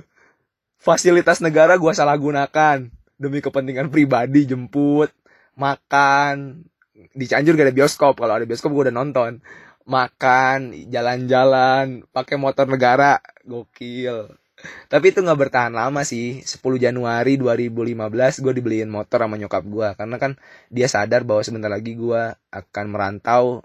Fasilitas 0.78 1.40
negara 1.40 1.80
gue 1.80 1.92
salah 1.96 2.20
gunakan. 2.20 2.84
Demi 3.16 3.40
kepentingan 3.40 3.88
pribadi 3.88 4.44
jemput 4.44 5.10
makan. 5.56 6.68
Di 7.14 7.26
Cianjur 7.26 7.56
gak 7.56 7.72
ada 7.72 7.76
bioskop 7.76 8.20
kalau 8.20 8.36
ada 8.36 8.46
bioskop 8.46 8.76
gue 8.76 8.92
udah 8.92 8.96
nonton. 8.96 9.40
Makan 9.88 10.76
jalan-jalan 10.92 12.04
pakai 12.12 12.36
motor 12.36 12.68
negara. 12.68 13.24
Gokil 13.48 14.43
tapi 14.88 15.12
itu 15.12 15.20
nggak 15.20 15.40
bertahan 15.48 15.74
lama 15.76 16.02
sih. 16.08 16.40
10 16.44 16.60
Januari 16.80 17.36
2015 17.36 18.44
gue 18.44 18.54
dibeliin 18.56 18.90
motor 18.92 19.28
sama 19.28 19.36
nyokap 19.36 19.64
gue 19.68 19.88
karena 20.00 20.16
kan 20.20 20.32
dia 20.72 20.88
sadar 20.88 21.28
bahwa 21.28 21.42
sebentar 21.44 21.72
lagi 21.72 21.96
gue 22.00 22.22
akan 22.52 22.86
merantau 22.88 23.64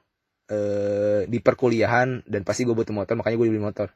eh, 0.50 1.26
di 1.30 1.38
perkuliahan 1.38 2.26
dan 2.26 2.40
pasti 2.42 2.66
gue 2.66 2.74
butuh 2.74 2.94
motor 2.94 3.14
makanya 3.14 3.36
gue 3.38 3.46
dibeli 3.46 3.62
motor. 3.62 3.88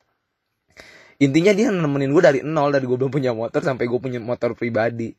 Intinya 1.22 1.52
dia 1.54 1.70
nemenin 1.70 2.10
gue 2.10 2.22
dari 2.22 2.38
nol 2.42 2.70
dari 2.74 2.86
gue 2.86 2.98
belum 2.98 3.12
punya 3.12 3.34
motor 3.34 3.62
sampai 3.62 3.84
gue 3.86 4.00
punya 4.02 4.18
motor 4.22 4.54
pribadi. 4.54 5.14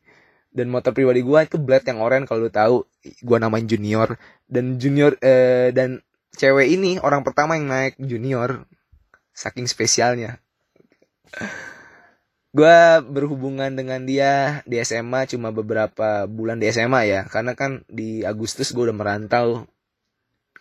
Dan 0.54 0.70
motor 0.70 0.94
pribadi 0.94 1.26
gue 1.26 1.40
itu 1.44 1.58
blade 1.58 1.90
yang 1.90 2.00
oranye 2.00 2.30
kalau 2.30 2.48
lu 2.48 2.52
tahu. 2.54 2.86
Gue 3.26 3.38
namain 3.42 3.66
junior. 3.66 4.16
Dan 4.46 4.78
junior 4.80 5.18
eh, 5.20 5.74
dan 5.74 6.00
cewek 6.38 6.68
ini 6.70 7.02
orang 7.02 7.26
pertama 7.26 7.58
yang 7.60 7.68
naik 7.68 7.96
junior. 8.00 8.64
Saking 9.34 9.66
spesialnya 9.66 10.44
gue 12.54 12.78
berhubungan 13.10 13.74
dengan 13.74 14.06
dia 14.06 14.62
di 14.70 14.78
SMA 14.86 15.26
cuma 15.26 15.50
beberapa 15.50 16.30
bulan 16.30 16.62
di 16.62 16.70
SMA 16.70 17.02
ya. 17.10 17.22
Karena 17.26 17.58
kan 17.58 17.82
di 17.90 18.22
Agustus 18.22 18.72
gue 18.72 18.88
udah 18.88 18.96
merantau 18.96 19.66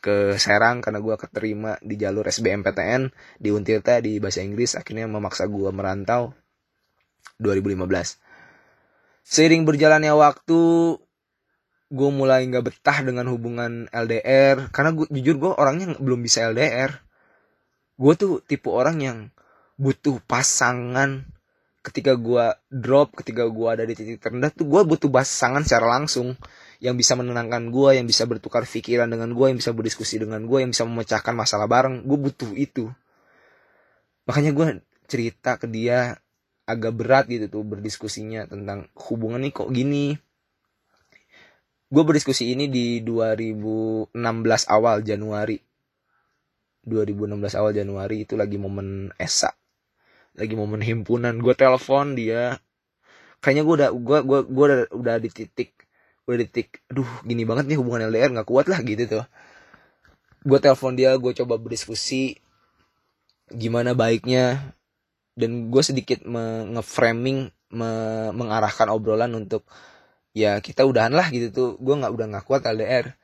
ke 0.02 0.34
Serang 0.40 0.82
karena 0.82 0.99
gue 0.99 1.14
keterima 1.14 1.78
di 1.78 1.94
jalur 1.94 2.26
SBMPTN 2.26 3.12
di 3.38 3.54
Untirta 3.54 4.00
di 4.00 4.18
bahasa 4.18 4.40
Inggris. 4.40 4.75
Akhirnya 4.75 5.04
memaksa 5.06 5.46
gue 5.46 5.70
merantau 5.70 6.32
2015 7.38 8.32
seiring 9.22 9.62
berjalannya 9.62 10.12
waktu 10.14 10.61
gue 11.92 12.11
mulai 12.11 12.46
nggak 12.49 12.64
betah 12.66 12.99
dengan 13.06 13.30
hubungan 13.30 13.87
LDR 13.94 14.72
karena 14.75 14.90
gue 14.96 15.06
jujur 15.12 15.37
gue 15.38 15.52
orangnya 15.54 15.94
belum 15.96 16.20
bisa 16.25 16.50
LDR 16.50 16.90
gue 17.96 18.12
tuh 18.18 18.42
tipe 18.42 18.66
orang 18.72 18.99
yang 18.99 19.18
butuh 19.78 20.18
pasangan 20.25 21.28
ketika 21.83 22.15
gue 22.15 22.55
drop 22.71 23.19
ketika 23.19 23.43
gue 23.51 23.69
ada 23.69 23.83
di 23.83 23.99
titik 23.99 24.23
terendah 24.23 24.55
tuh 24.55 24.71
gue 24.71 24.81
butuh 24.87 25.11
pasangan 25.11 25.67
secara 25.67 25.99
langsung 25.99 26.39
yang 26.79 26.95
bisa 26.95 27.19
menenangkan 27.19 27.75
gue 27.75 27.99
yang 27.99 28.07
bisa 28.07 28.23
bertukar 28.27 28.62
pikiran 28.62 29.11
dengan 29.11 29.35
gue 29.35 29.47
yang 29.51 29.59
bisa 29.59 29.75
berdiskusi 29.75 30.23
dengan 30.23 30.47
gue 30.47 30.59
yang 30.62 30.71
bisa 30.71 30.83
memecahkan 30.83 31.35
masalah 31.35 31.71
bareng. 31.71 32.03
Gue 32.07 32.19
butuh 32.19 32.51
itu. 32.59 32.91
Makanya 34.27 34.51
gue 34.51 34.67
cerita 35.07 35.59
ke 35.62 35.71
dia 35.71 36.19
agak 36.67 36.95
berat 36.95 37.25
gitu 37.31 37.47
tuh 37.47 37.62
berdiskusinya 37.62 38.51
tentang 38.51 38.91
hubungan 38.99 39.43
nih 39.47 39.55
kok 39.55 39.71
gini. 39.71 40.19
Gue 41.87 42.03
berdiskusi 42.03 42.51
ini 42.51 42.67
di 42.67 42.99
2016 43.07 44.11
awal 44.67 45.07
Januari. 45.07 45.62
2016 46.83 47.59
awal 47.62 47.71
Januari 47.79 48.27
itu 48.27 48.35
lagi 48.35 48.59
momen 48.59 49.15
Esa 49.23 49.55
lagi 50.37 50.55
momen 50.57 50.81
himpunan 50.81 51.39
gue 51.41 51.55
telepon 51.57 52.17
dia. 52.17 52.59
Kayaknya 53.43 53.62
gue 53.67 53.75
udah 53.83 53.91
gue 53.93 54.19
gue 54.23 54.41
gue 54.49 54.65
udah, 54.67 54.81
udah 54.95 55.15
di 55.19 55.31
titik 55.33 55.75
udah 56.23 56.39
di 56.39 56.47
titik 56.47 56.87
aduh 56.87 57.09
gini 57.27 57.43
banget 57.43 57.67
nih 57.67 57.79
hubungan 57.83 58.07
LDR 58.07 58.31
nggak 58.31 58.49
kuat 58.49 58.67
lah 58.71 58.81
gitu 58.85 59.05
tuh. 59.07 59.25
Gue 60.43 60.59
telepon 60.62 60.95
dia 60.95 61.15
gue 61.19 61.33
coba 61.43 61.59
berdiskusi 61.59 62.39
gimana 63.53 63.93
baiknya 63.93 64.75
dan 65.37 65.69
gue 65.69 65.83
sedikit 65.85 66.25
nge-framing 66.25 67.53
me 67.73 67.91
mengarahkan 68.37 68.93
obrolan 68.93 69.33
untuk 69.33 69.65
ya 70.37 70.61
kita 70.61 70.87
udahan 70.87 71.12
lah 71.12 71.29
gitu 71.29 71.49
tuh. 71.51 71.71
Gue 71.83 71.95
nggak 71.99 72.12
udah 72.15 72.27
nggak 72.31 72.45
kuat 72.47 72.65
LDR 72.69 73.17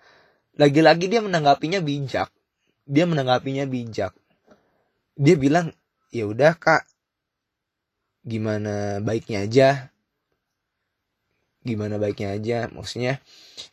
lagi-lagi 0.58 1.06
dia 1.06 1.22
menanggapinya 1.22 1.78
bijak. 1.78 2.34
Dia 2.82 3.06
menanggapinya 3.06 3.64
bijak. 3.70 4.10
Dia 5.14 5.38
bilang 5.38 5.70
ya 6.10 6.26
udah 6.26 6.58
kak 6.58 6.87
gimana 8.28 9.00
baiknya 9.00 9.48
aja. 9.48 9.68
Gimana 11.64 11.96
baiknya 11.96 12.36
aja 12.36 12.68
maksudnya 12.70 13.18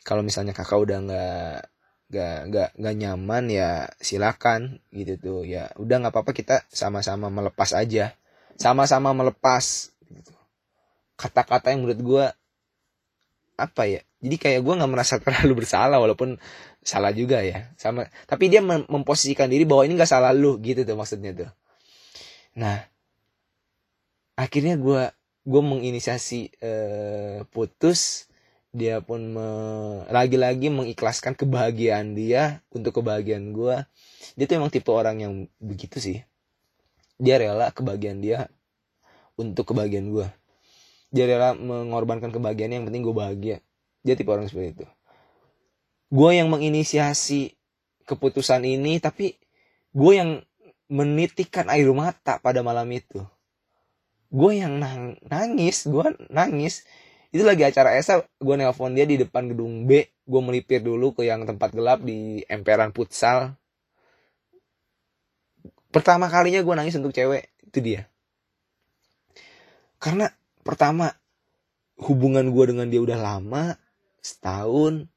kalau 0.08 0.24
misalnya 0.24 0.56
kakak 0.56 0.80
udah 0.80 0.98
nggak 1.06 1.56
nggak 2.06 2.38
nggak 2.50 2.70
nggak 2.80 2.96
nyaman 2.96 3.44
ya 3.52 3.92
silakan 4.00 4.80
gitu 4.96 5.20
tuh. 5.20 5.40
Ya 5.44 5.70
udah 5.76 5.96
nggak 6.02 6.14
apa-apa 6.16 6.32
kita 6.32 6.64
sama-sama 6.72 7.28
melepas 7.28 7.76
aja. 7.76 8.16
Sama-sama 8.56 9.12
melepas 9.12 9.92
gitu. 10.08 10.32
kata-kata 11.20 11.76
yang 11.76 11.84
menurut 11.84 12.02
gue 12.02 12.26
apa 13.60 13.84
ya? 13.88 14.02
Jadi 14.24 14.36
kayak 14.40 14.60
gue 14.64 14.74
nggak 14.80 14.92
merasa 14.92 15.20
terlalu 15.24 15.64
bersalah 15.64 16.00
walaupun 16.00 16.40
salah 16.80 17.12
juga 17.12 17.44
ya. 17.44 17.76
Sama 17.76 18.08
tapi 18.24 18.48
dia 18.48 18.64
mem 18.64 18.88
memposisikan 18.88 19.52
diri 19.52 19.68
bahwa 19.68 19.84
ini 19.84 20.00
nggak 20.00 20.10
salah 20.10 20.32
lu 20.32 20.56
gitu 20.64 20.88
tuh 20.88 20.96
maksudnya 20.96 21.36
tuh. 21.36 21.50
Nah 22.56 22.95
akhirnya 24.36 24.76
gue 24.80 25.12
gue 25.46 25.62
menginisiasi 25.62 26.52
uh, 26.62 27.40
putus. 27.50 28.28
Dia 28.76 29.00
pun 29.00 29.32
lagi-lagi 30.12 30.68
mengikhlaskan 30.68 31.32
kebahagiaan 31.40 32.12
dia 32.12 32.60
untuk 32.76 33.00
kebahagiaan 33.00 33.56
gue 33.56 33.88
dia 34.36 34.46
tuh 34.52 34.60
emang 34.60 34.68
tipe 34.68 34.92
orang 34.92 35.24
yang 35.24 35.34
begitu 35.64 35.96
sih. 36.04 36.18
Dia 37.16 37.40
rela 37.40 37.72
kebahagiaan 37.72 38.20
dia 38.20 38.52
untuk 39.40 39.72
kebahagiaan 39.72 40.12
gue 40.12 40.28
dia 41.16 41.32
rela 41.32 41.56
mengorbankan 41.56 42.28
kebahagiaan 42.36 42.76
yang 42.76 42.86
penting 42.92 43.08
gue 43.08 43.16
bahagia. 43.16 43.58
Dia 44.04 44.20
tipe 44.20 44.28
orang 44.28 44.52
seperti 44.52 44.84
itu. 44.84 44.86
Gue 46.12 46.36
yang 46.36 46.52
menginisiasi 46.52 47.56
keputusan 48.04 48.68
ini 48.68 49.00
tapi 49.00 49.40
gue 49.96 50.14
yang 50.14 50.44
menitikan 50.92 51.72
air 51.72 51.88
mata 51.96 52.38
pada 52.44 52.60
malam 52.62 52.86
itu 52.92 53.24
gue 54.32 54.52
yang 54.58 54.82
nang 54.82 55.20
nangis 55.28 55.86
gue 55.86 56.06
nangis. 56.32 56.86
Itu 57.36 57.44
lagi 57.44 57.68
acara 57.68 57.98
Esa 58.00 58.24
gue 58.24 58.56
nelpon 58.56 58.96
dia 58.96 59.04
di 59.04 59.20
depan 59.20 59.52
gedung 59.52 59.84
B. 59.86 60.08
Gue 60.26 60.42
melipir 60.42 60.82
dulu 60.82 61.14
ke 61.14 61.28
yang 61.28 61.44
tempat 61.44 61.76
gelap 61.76 62.02
di 62.02 62.42
emperan 62.48 62.96
futsal. 62.96 63.54
Pertama 65.92 66.28
kalinya 66.28 66.60
gue 66.64 66.76
nangis 66.76 66.96
untuk 66.96 67.12
cewek 67.16 67.52
itu 67.68 67.80
dia. 67.84 68.02
Karena 70.00 70.28
pertama 70.64 71.12
hubungan 72.00 72.52
gue 72.52 72.66
dengan 72.72 72.88
dia 72.92 73.00
udah 73.00 73.20
lama 73.20 73.80
setahun. 74.20 75.08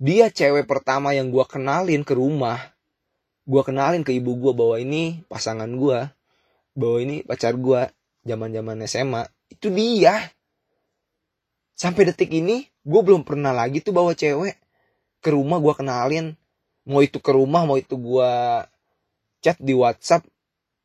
Dia 0.00 0.32
cewek 0.32 0.64
pertama 0.64 1.12
yang 1.12 1.28
gue 1.28 1.44
kenalin 1.44 2.02
ke 2.02 2.16
rumah. 2.16 2.72
Gue 3.44 3.62
kenalin 3.66 4.06
ke 4.06 4.14
ibu 4.16 4.34
gue 4.38 4.52
bahwa 4.54 4.76
ini 4.80 5.22
pasangan 5.28 5.68
gue 5.68 6.08
bahwa 6.74 6.98
ini 7.02 7.22
pacar 7.26 7.54
gue 7.58 7.90
zaman 8.24 8.50
zaman 8.52 8.76
SMA 8.86 9.22
itu 9.50 9.68
dia. 9.72 10.30
Sampai 11.76 12.04
detik 12.04 12.28
ini 12.28 12.68
gue 12.84 13.00
belum 13.00 13.24
pernah 13.24 13.56
lagi 13.56 13.80
tuh 13.80 13.96
bawa 13.96 14.12
cewek 14.12 14.56
ke 15.24 15.28
rumah 15.32 15.60
gue 15.60 15.74
kenalin. 15.76 16.26
Mau 16.84 17.00
itu 17.04 17.20
ke 17.20 17.32
rumah 17.32 17.64
mau 17.64 17.76
itu 17.76 17.96
gue 17.96 18.32
chat 19.40 19.56
di 19.60 19.72
WhatsApp 19.72 20.24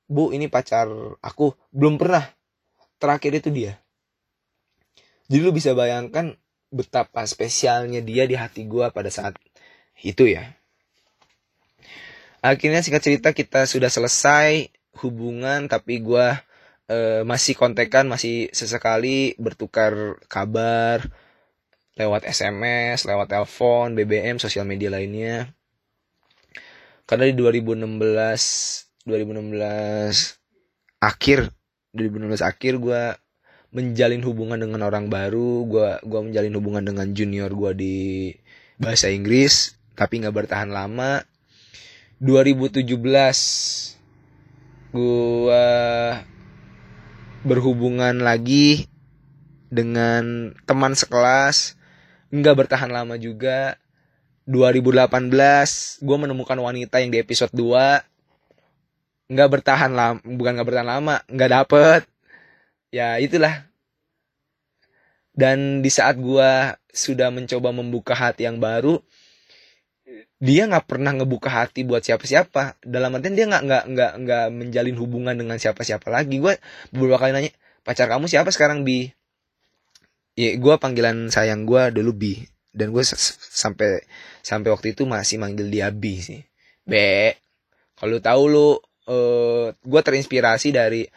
bu 0.08 0.32
ini 0.32 0.48
pacar 0.48 0.88
aku. 1.20 1.52
Belum 1.72 2.00
pernah. 2.00 2.24
Terakhir 2.96 3.44
itu 3.44 3.52
dia. 3.52 3.76
Jadi 5.28 5.42
lu 5.42 5.52
bisa 5.52 5.76
bayangkan 5.76 6.38
betapa 6.72 7.26
spesialnya 7.28 8.00
dia 8.00 8.24
di 8.30 8.38
hati 8.38 8.64
gue 8.64 8.88
pada 8.94 9.12
saat 9.12 9.36
itu 10.00 10.32
ya. 10.32 10.56
Akhirnya 12.46 12.86
singkat 12.86 13.02
cerita 13.02 13.30
kita 13.34 13.66
sudah 13.66 13.90
selesai 13.90 14.70
hubungan 15.02 15.66
tapi 15.66 15.98
gue 15.98 16.28
uh, 16.90 17.22
masih 17.26 17.54
kontekan 17.58 18.06
masih 18.10 18.50
sesekali 18.54 19.34
bertukar 19.42 20.20
kabar 20.30 21.06
lewat 21.96 22.28
SMS, 22.28 23.08
lewat 23.08 23.32
telepon, 23.32 23.96
BBM, 23.96 24.36
sosial 24.36 24.68
media 24.68 24.92
lainnya. 24.92 25.56
karena 27.06 27.30
di 27.30 27.38
2016 27.38 27.86
2016 29.06 30.42
akhir 31.06 31.54
2016 31.94 32.42
akhir 32.42 32.74
gue 32.82 33.14
menjalin 33.78 34.26
hubungan 34.26 34.58
dengan 34.58 34.82
orang 34.82 35.06
baru 35.06 35.70
gue 35.70 36.02
gua 36.02 36.22
menjalin 36.26 36.58
hubungan 36.58 36.82
dengan 36.82 37.14
junior 37.14 37.54
gue 37.54 37.72
di 37.78 37.98
bahasa 38.82 39.14
Inggris 39.14 39.78
tapi 39.94 40.26
nggak 40.26 40.34
bertahan 40.34 40.74
lama 40.74 41.22
2017 42.18 42.90
gue 44.90 45.68
berhubungan 47.46 48.18
lagi 48.26 48.90
dengan 49.70 50.52
teman 50.66 50.98
sekelas. 50.98 51.78
Nggak 52.34 52.66
bertahan 52.66 52.90
lama 52.90 53.16
juga. 53.22 53.78
2018 54.50 56.06
gue 56.06 56.18
menemukan 56.22 56.58
wanita 56.58 57.02
yang 57.02 57.10
di 57.10 57.18
episode 57.18 57.50
2 57.54 57.98
nggak 59.26 59.50
bertahan 59.58 59.90
lama 59.90 60.22
bukan 60.22 60.54
nggak 60.54 60.68
bertahan 60.70 60.90
lama 60.90 61.16
nggak 61.30 61.52
dapet. 61.54 62.02
Ya 62.90 63.22
itulah. 63.22 63.70
Dan 65.36 65.86
di 65.86 65.92
saat 65.94 66.18
gue 66.18 66.52
sudah 66.96 67.30
mencoba 67.30 67.70
membuka 67.76 68.16
hati 68.18 68.48
yang 68.48 68.58
baru 68.58 69.02
dia 70.40 70.68
nggak 70.68 70.86
pernah 70.86 71.16
ngebuka 71.16 71.48
hati 71.48 71.88
buat 71.88 72.04
siapa-siapa. 72.04 72.80
Dalam 72.84 73.16
artian 73.16 73.36
dia 73.36 73.48
nggak 73.48 73.64
nggak 73.64 73.84
nggak 73.92 74.12
nggak 74.26 74.46
menjalin 74.52 74.98
hubungan 75.00 75.36
dengan 75.36 75.56
siapa-siapa 75.56 76.12
lagi. 76.12 76.44
Gue 76.44 76.60
beberapa 76.92 77.24
kali 77.24 77.32
nanya 77.32 77.52
pacar 77.88 78.12
kamu 78.12 78.28
siapa 78.28 78.52
sekarang 78.52 78.84
bi? 78.84 79.08
Ya 80.36 80.60
gue 80.60 80.76
panggilan 80.76 81.32
sayang 81.32 81.64
gue 81.64 81.96
dulu 81.96 82.12
bi. 82.12 82.34
Dan 82.76 82.92
gue 82.92 83.04
sampai 83.08 84.04
sampai 84.44 84.70
waktu 84.76 84.92
itu 84.92 85.08
masih 85.08 85.40
manggil 85.40 85.72
dia 85.72 85.88
Bi 85.96 86.20
sih. 86.20 86.44
Be 86.84 87.40
kalau 87.96 88.20
tahu 88.20 88.44
lu 88.52 88.60
uh, 88.60 88.76
eh, 89.08 89.66
gue 89.72 90.02
terinspirasi 90.04 90.76
dari 90.76 91.08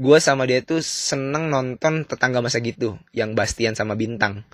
gue 0.00 0.18
sama 0.22 0.46
dia 0.46 0.62
tuh 0.62 0.78
seneng 0.80 1.50
nonton 1.50 2.06
tetangga 2.06 2.38
masa 2.38 2.62
gitu 2.62 2.94
yang 3.10 3.34
Bastian 3.34 3.74
sama 3.74 3.98
Bintang 3.98 4.46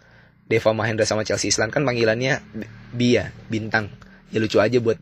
Deva 0.46 0.70
Mahendra 0.70 1.02
sama 1.02 1.26
Chelsea 1.26 1.50
Islan 1.50 1.74
kan 1.74 1.82
panggilannya 1.82 2.38
Bi 2.94 3.18
ya 3.18 3.34
Bintang. 3.50 3.90
Ya 4.30 4.38
lucu 4.38 4.62
aja 4.62 4.78
buat 4.78 4.98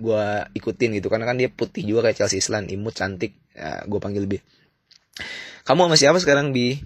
gue 0.00 0.24
ikutin 0.56 0.96
gitu 0.96 1.12
karena 1.12 1.28
kan 1.28 1.36
dia 1.36 1.52
putih 1.52 1.84
juga 1.84 2.10
kayak 2.10 2.24
Chelsea 2.24 2.42
Islan 2.42 2.66
imut 2.70 2.98
cantik. 2.98 3.38
Ya, 3.54 3.82
gue 3.86 4.00
panggil 4.02 4.26
Bi 4.26 4.38
kamu 5.64 5.86
sama 5.86 5.96
siapa 5.96 6.18
sekarang 6.18 6.50
Bi? 6.50 6.80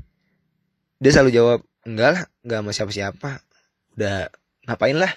Dia 0.99 1.11
selalu 1.14 1.30
jawab 1.32 1.61
enggak 1.87 2.11
lah 2.11 2.23
enggak 2.42 2.58
sama 2.61 2.70
siapa-siapa. 2.75 3.30
Udah 3.96 4.28
ngapain 4.66 4.96
lah 4.99 5.12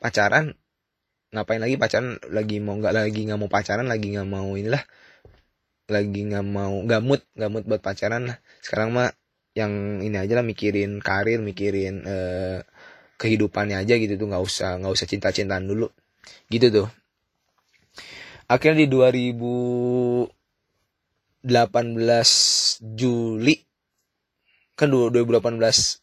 pacaran? 0.00 0.56
Ngapain 1.34 1.60
lagi 1.60 1.76
pacaran? 1.76 2.18
Lagi 2.30 2.58
mau 2.62 2.78
nggak 2.78 2.94
lagi 2.94 3.20
nggak 3.28 3.38
mau 3.40 3.50
pacaran 3.50 3.86
lagi 3.86 4.14
nggak 4.14 4.28
mau 4.28 4.56
inilah. 4.56 4.82
Lagi 5.90 6.20
nggak 6.26 6.44
mau 6.46 6.74
nggak 6.80 7.02
mood 7.04 7.22
nggak 7.36 7.50
mood 7.50 7.64
buat 7.68 7.82
pacaran 7.84 8.30
lah. 8.30 8.36
Sekarang 8.64 8.94
mah 8.94 9.12
yang 9.54 10.02
ini 10.02 10.18
aja 10.18 10.34
lah 10.38 10.46
mikirin 10.46 10.98
karir 10.98 11.38
mikirin 11.38 12.02
eh, 12.04 12.58
kehidupannya 13.16 13.86
aja 13.86 13.94
gitu 13.94 14.18
tuh 14.18 14.26
nggak 14.26 14.42
usah 14.42 14.82
nggak 14.82 14.92
usah 14.92 15.06
cinta 15.06 15.30
cintaan 15.30 15.70
dulu 15.70 15.86
gitu 16.50 16.66
tuh 16.70 16.88
akhirnya 18.50 18.84
di 18.84 18.88
2018 18.90 21.46
Juli 22.98 23.54
kan 24.74 24.90
2018 24.90 26.02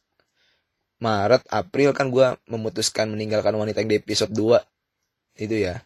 Maret, 1.02 1.50
April 1.50 1.98
kan 1.98 2.14
gue 2.14 2.38
memutuskan 2.46 3.10
meninggalkan 3.10 3.58
wanita 3.58 3.82
yang 3.82 3.90
di 3.90 3.98
episode 3.98 4.30
2 4.38 5.42
itu 5.42 5.66
ya. 5.66 5.82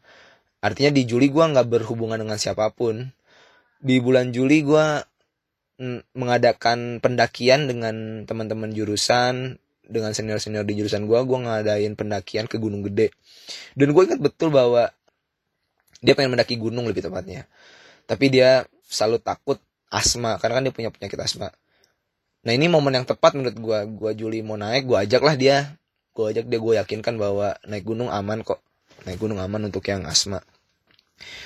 Artinya 0.59 0.91
di 0.91 1.07
Juli 1.07 1.31
gue 1.31 1.39
nggak 1.39 1.71
berhubungan 1.71 2.19
dengan 2.19 2.35
siapa 2.35 2.67
pun. 2.75 3.15
Di 3.79 4.03
bulan 4.03 4.35
Juli 4.35 4.59
gue 4.59 4.85
mengadakan 6.15 7.03
pendakian 7.03 7.67
dengan 7.67 8.23
teman-teman 8.23 8.71
jurusan, 8.71 9.59
dengan 9.85 10.11
senior-senior 10.15 10.65
di 10.65 10.79
jurusan 10.79 11.05
gue, 11.05 11.19
gue 11.19 11.39
ngadain 11.45 11.93
pendakian 11.93 12.47
ke 12.47 12.57
Gunung 12.57 12.81
Gede. 12.87 13.11
Dan 13.77 13.91
gue 13.91 14.03
ingat 14.07 14.23
betul 14.23 14.49
bahwa 14.49 14.89
dia 15.99 16.13
pengen 16.15 16.33
mendaki 16.33 16.55
gunung 16.55 16.87
lebih 16.87 17.05
tepatnya. 17.05 17.45
Tapi 18.07 18.31
dia 18.31 18.63
selalu 18.87 19.19
takut 19.21 19.59
asma, 19.91 20.39
karena 20.41 20.59
kan 20.59 20.63
dia 20.65 20.73
punya 20.73 20.89
penyakit 20.93 21.19
asma 21.21 21.49
Nah 22.45 22.53
ini 22.53 22.69
momen 22.69 22.93
yang 22.93 23.09
tepat 23.09 23.33
menurut 23.33 23.57
gue. 23.57 23.79
Gue 23.97 24.11
Juli 24.13 24.45
mau 24.45 24.53
naik, 24.53 24.85
gue 24.85 24.97
ajak 25.01 25.21
lah 25.25 25.35
dia. 25.35 25.57
Gue 26.13 26.29
ajak 26.29 26.45
dia, 26.45 26.59
gue 26.61 26.73
yakinkan 26.77 27.17
bahwa 27.17 27.57
naik 27.65 27.83
gunung 27.83 28.13
aman 28.13 28.45
kok. 28.45 28.61
Naik 29.09 29.17
gunung 29.17 29.41
aman 29.41 29.65
untuk 29.65 29.81
yang 29.89 30.05
asma. 30.05 30.45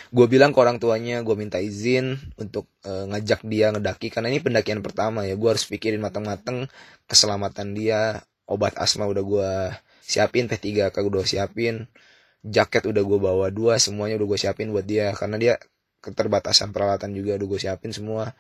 Gue 0.10 0.26
bilang 0.26 0.52
ke 0.52 0.60
orang 0.60 0.82
tuanya, 0.82 1.22
gue 1.22 1.36
minta 1.38 1.62
izin 1.62 2.18
untuk 2.42 2.66
e, 2.82 2.92
ngajak 3.10 3.46
dia 3.46 3.70
ngedaki. 3.70 4.10
Karena 4.10 4.34
ini 4.34 4.42
pendakian 4.42 4.82
pertama 4.82 5.24
ya. 5.26 5.38
Gue 5.38 5.56
harus 5.56 5.66
pikirin 5.70 6.02
matang-matang 6.02 6.66
keselamatan 7.06 7.78
dia. 7.78 8.26
Obat 8.50 8.76
asma 8.82 9.06
udah 9.06 9.24
gue 9.24 9.52
siapin, 10.02 10.50
P3K 10.50 10.96
udah 11.06 11.24
siapin. 11.24 11.86
Jaket 12.42 12.90
udah 12.90 13.04
gue 13.04 13.20
bawa 13.20 13.48
dua, 13.54 13.78
semuanya 13.78 14.18
udah 14.18 14.28
gue 14.34 14.40
siapin 14.42 14.74
buat 14.74 14.88
dia. 14.88 15.14
Karena 15.14 15.38
dia 15.38 15.54
keterbatasan 16.00 16.72
peralatan 16.72 17.12
juga 17.12 17.36
udah 17.36 17.48
gue 17.48 17.60
siapin 17.60 17.92
semua 17.92 18.32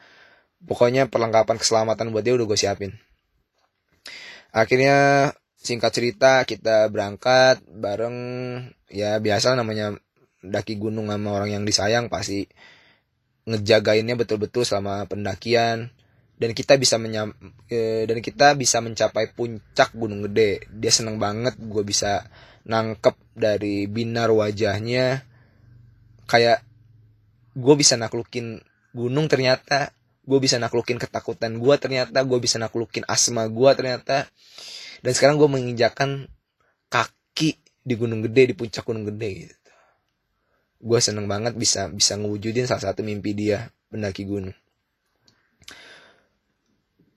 pokoknya 0.63 1.07
perlengkapan 1.07 1.59
keselamatan 1.59 2.11
buat 2.11 2.23
dia 2.23 2.35
udah 2.35 2.47
gue 2.47 2.59
siapin 2.59 2.91
akhirnya 4.51 5.29
singkat 5.59 5.91
cerita 5.91 6.43
kita 6.47 6.87
berangkat 6.91 7.63
bareng 7.67 8.17
ya 8.91 9.19
biasa 9.19 9.55
namanya 9.59 9.95
daki 10.39 10.80
gunung 10.80 11.12
sama 11.12 11.36
orang 11.36 11.60
yang 11.60 11.63
disayang 11.67 12.08
pasti 12.08 12.47
ngejagainnya 13.49 14.15
betul-betul 14.15 14.63
selama 14.63 15.06
pendakian. 15.10 15.91
Dan 16.39 16.56
kita 16.56 16.80
bisa 16.80 16.95
menyam 16.95 17.36
eh, 17.67 18.08
dan 18.08 18.23
kita 18.23 18.56
bisa 18.56 18.80
mencapai 18.80 19.36
puncak 19.36 19.91
gunung 19.91 20.23
gede. 20.23 20.63
Dia 20.71 20.88
seneng 20.88 21.19
banget 21.19 21.60
gue 21.60 21.84
bisa 21.84 22.23
nangkep 22.63 23.36
dari 23.36 23.91
binar 23.91 24.32
wajahnya. 24.32 25.28
Kayak 26.32 26.63
gue 27.60 27.75
bisa 27.75 27.99
naklukin 27.99 28.63
gunung 28.95 29.28
ternyata. 29.28 29.91
Gue 30.23 30.39
bisa 30.39 30.56
naklukin 30.63 30.95
ketakutan 30.95 31.60
gue 31.60 31.75
ternyata. 31.75 32.23
Gue 32.23 32.39
bisa 32.39 32.56
naklukin 32.56 33.04
asma 33.04 33.43
gue 33.52 33.71
ternyata. 33.75 34.32
Dan 35.04 35.12
sekarang 35.12 35.36
gue 35.36 35.49
menginjakan 35.52 36.32
kaki 36.88 37.60
di 37.84 37.93
gunung 37.99 38.23
gede 38.23 38.52
di 38.52 38.56
puncak 38.56 38.88
gunung 38.88 39.04
gede 39.12 39.30
gitu 39.43 39.58
gue 40.79 40.99
seneng 41.03 41.27
banget 41.27 41.59
bisa 41.59 41.91
bisa 41.91 42.15
ngewujudin 42.15 42.63
salah 42.63 42.91
satu 42.91 43.03
mimpi 43.03 43.35
dia 43.35 43.67
pendaki 43.91 44.23
gunung. 44.23 44.55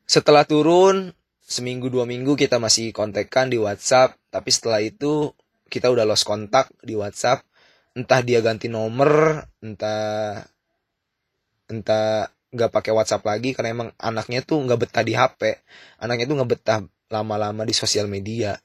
Setelah 0.02 0.44
turun 0.44 1.14
seminggu 1.40 1.88
dua 1.88 2.04
minggu 2.04 2.34
kita 2.34 2.58
masih 2.58 2.90
kontekan 2.90 3.48
di 3.48 3.56
WhatsApp 3.56 4.18
tapi 4.34 4.50
setelah 4.50 4.82
itu 4.82 5.30
kita 5.70 5.88
udah 5.88 6.04
lost 6.04 6.26
kontak 6.26 6.68
di 6.82 6.98
WhatsApp. 6.98 7.46
Entah 7.92 8.20
dia 8.24 8.40
ganti 8.42 8.66
nomor 8.66 9.44
entah 9.62 10.42
entah 11.70 12.28
nggak 12.52 12.70
pakai 12.72 12.92
WhatsApp 12.92 13.24
lagi 13.24 13.56
karena 13.56 13.72
emang 13.72 13.88
anaknya 13.96 14.44
tuh 14.44 14.60
nggak 14.60 14.80
betah 14.84 15.04
di 15.04 15.16
HP 15.16 15.40
anaknya 16.04 16.28
tuh 16.28 16.36
nggak 16.36 16.50
betah 16.52 16.78
lama-lama 17.12 17.62
di 17.68 17.76
sosial 17.76 18.08
media. 18.08 18.56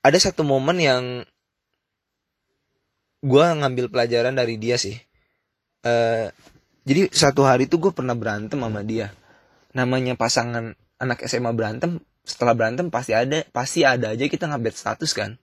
Ada 0.00 0.30
satu 0.30 0.42
momen 0.46 0.80
yang 0.80 1.04
gue 3.26 3.44
ngambil 3.58 3.90
pelajaran 3.90 4.38
dari 4.38 4.54
dia 4.54 4.78
sih. 4.78 4.94
Uh, 5.82 6.30
jadi 6.86 7.10
satu 7.10 7.42
hari 7.42 7.66
tuh 7.66 7.82
gue 7.82 7.92
pernah 7.92 8.14
berantem 8.14 8.62
sama 8.62 8.86
dia. 8.86 9.10
Namanya 9.74 10.14
pasangan 10.14 10.78
anak 11.02 11.26
SMA 11.26 11.50
berantem 11.50 11.98
setelah 12.22 12.54
berantem 12.54 12.86
pasti 12.90 13.12
ada 13.14 13.42
pasti 13.50 13.82
ada 13.82 14.14
aja 14.14 14.30
kita 14.30 14.46
ngupdate 14.46 14.78
status 14.78 15.10
kan. 15.10 15.34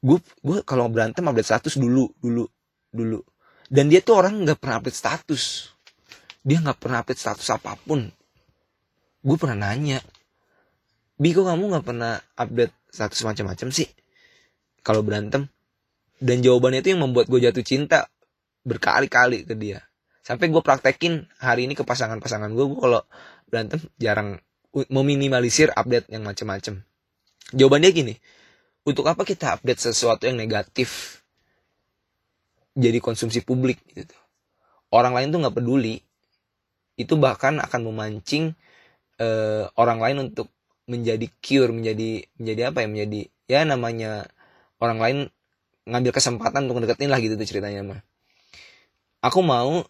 Gue 0.00 0.18
gue 0.40 0.64
kalau 0.64 0.88
berantem 0.88 1.20
update 1.28 1.48
status 1.52 1.76
dulu 1.76 2.08
dulu 2.16 2.48
dulu. 2.88 3.20
Dan 3.68 3.92
dia 3.92 4.00
tuh 4.00 4.24
orang 4.24 4.48
nggak 4.48 4.64
pernah 4.64 4.80
update 4.80 4.96
status. 4.96 5.68
Dia 6.40 6.64
nggak 6.64 6.80
pernah 6.80 7.04
update 7.04 7.20
status 7.20 7.48
apa 7.52 7.76
pun. 7.76 8.08
Gue 9.20 9.36
pernah 9.36 9.68
nanya 9.68 10.00
Biko 11.18 11.42
kamu 11.42 11.74
nggak 11.74 11.84
pernah 11.84 12.14
update 12.38 12.94
status 12.94 13.26
macam-macam 13.26 13.74
sih 13.74 13.90
kalau 14.88 15.04
berantem. 15.04 15.52
Dan 16.16 16.40
jawabannya 16.40 16.80
itu 16.80 16.96
yang 16.96 17.04
membuat 17.04 17.28
gue 17.28 17.44
jatuh 17.44 17.62
cinta 17.62 18.08
berkali-kali 18.64 19.44
ke 19.44 19.52
dia. 19.54 19.84
Sampai 20.24 20.48
gue 20.48 20.64
praktekin 20.64 21.28
hari 21.38 21.68
ini 21.68 21.76
ke 21.76 21.84
pasangan-pasangan 21.84 22.48
gue 22.56 22.64
gue 22.64 22.80
kalau 22.80 23.04
berantem 23.48 23.84
jarang 24.00 24.40
meminimalisir 24.88 25.72
update 25.72 26.12
yang 26.12 26.28
macam-macam 26.28 26.84
jawabannya 27.56 27.90
gini 27.96 28.14
untuk 28.84 29.08
apa 29.08 29.24
kita 29.24 29.56
update 29.56 29.80
sesuatu 29.80 30.28
yang 30.28 30.36
negatif 30.36 31.24
jadi 32.76 33.00
konsumsi 33.00 33.40
publik 33.40 33.80
gitu 33.96 34.12
orang 34.92 35.12
lain 35.14 35.28
tuh 35.32 35.40
nggak 35.44 35.56
peduli. 35.56 36.00
Itu 36.98 37.14
bahkan 37.20 37.62
akan 37.62 37.80
memancing 37.92 38.58
uh, 39.22 39.70
orang 39.78 39.98
lain 40.02 40.16
untuk 40.30 40.50
menjadi 40.88 41.28
cure 41.38 41.70
menjadi 41.70 42.26
menjadi 42.40 42.62
apa 42.72 42.78
ya? 42.84 42.88
Menjadi 42.90 43.20
ya 43.48 43.60
namanya 43.68 44.26
orang 44.78 44.98
lain 44.98 45.18
ngambil 45.88 46.12
kesempatan 46.12 46.68
untuk 46.68 46.84
deketin 46.84 47.10
lah 47.10 47.18
gitu 47.18 47.34
tuh 47.34 47.48
ceritanya 47.48 47.82
mah. 47.82 48.00
Aku 49.24 49.42
mau 49.42 49.82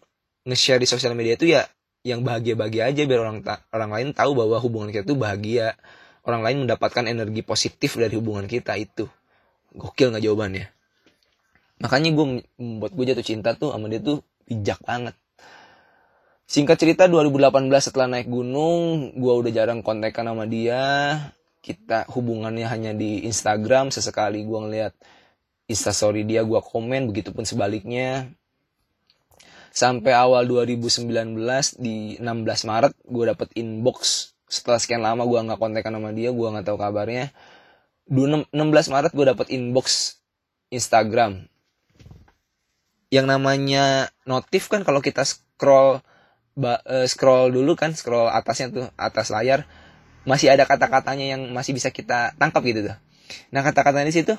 nge-share 0.47 0.81
di 0.81 0.87
sosial 0.89 1.13
media 1.13 1.37
itu 1.37 1.51
ya 1.51 1.67
yang 2.01 2.23
bahagia-bahagia 2.23 2.89
aja 2.89 3.01
biar 3.03 3.19
orang 3.21 3.43
orang 3.75 3.91
lain 3.91 4.07
tahu 4.15 4.31
bahwa 4.33 4.57
hubungan 4.57 4.89
kita 4.89 5.05
tuh 5.05 5.19
bahagia. 5.19 5.75
Orang 6.19 6.43
lain 6.43 6.67
mendapatkan 6.67 7.07
energi 7.07 7.41
positif 7.41 7.95
dari 7.95 8.13
hubungan 8.19 8.45
kita 8.45 8.75
itu. 8.75 9.07
Gokil 9.73 10.13
nggak 10.13 10.23
jawabannya? 10.23 10.67
Makanya 11.79 12.09
gue 12.11 12.25
membuat 12.59 12.91
gue 12.91 13.05
jatuh 13.07 13.25
cinta 13.25 13.55
tuh 13.55 13.71
sama 13.71 13.87
dia 13.87 14.03
tuh 14.03 14.19
bijak 14.45 14.83
banget. 14.83 15.15
Singkat 16.49 16.77
cerita 16.81 17.03
2018 17.07 17.69
setelah 17.79 18.09
naik 18.09 18.27
gunung, 18.27 19.13
gue 19.15 19.33
udah 19.33 19.51
jarang 19.53 19.79
kontekan 19.85 20.27
sama 20.27 20.49
dia. 20.49 20.81
Kita 21.59 22.07
hubungannya 22.11 22.65
hanya 22.67 22.91
di 22.95 23.27
Instagram. 23.27 23.91
Sesekali 23.91 24.43
gue 24.47 24.59
ngeliat 24.59 24.93
instastory 25.67 26.23
dia, 26.23 26.43
gue 26.43 26.59
komen. 26.59 27.11
Begitupun 27.11 27.43
sebaliknya. 27.43 28.31
Sampai 29.69 30.17
awal 30.17 30.49
2019 30.49 31.05
di 31.77 32.17
16 32.17 32.69
Maret 32.69 32.93
gue 33.05 33.25
dapet 33.29 33.47
inbox. 33.53 34.31
Setelah 34.49 34.79
sekian 34.81 35.05
lama 35.05 35.23
gue 35.29 35.39
nggak 35.45 35.61
kontekan 35.61 35.93
sama 35.93 36.09
dia, 36.09 36.33
gue 36.33 36.47
nggak 36.47 36.65
tahu 36.65 36.77
kabarnya. 36.81 37.29
16 38.09 38.49
Maret 38.89 39.13
gue 39.13 39.25
dapet 39.29 39.47
inbox 39.53 40.17
Instagram. 40.73 41.45
Yang 43.13 43.25
namanya 43.29 44.09
notif 44.25 44.69
kan 44.69 44.81
kalau 44.81 45.01
kita 45.01 45.21
scroll 45.21 46.01
uh, 46.57 47.05
scroll 47.05 47.53
dulu 47.53 47.77
kan 47.77 47.93
scroll 47.93 48.27
atasnya 48.29 48.67
tuh 48.73 48.85
atas 48.97 49.29
layar 49.29 49.69
masih 50.27 50.51
ada 50.51 50.67
kata-katanya 50.67 51.35
yang 51.37 51.41
masih 51.55 51.71
bisa 51.75 51.93
kita 51.93 52.35
tangkap 52.35 52.63
gitu 52.65 52.91
tuh. 52.91 52.97
Nah 53.53 53.61
kata-katanya 53.61 54.07
di 54.09 54.15
situ 54.15 54.33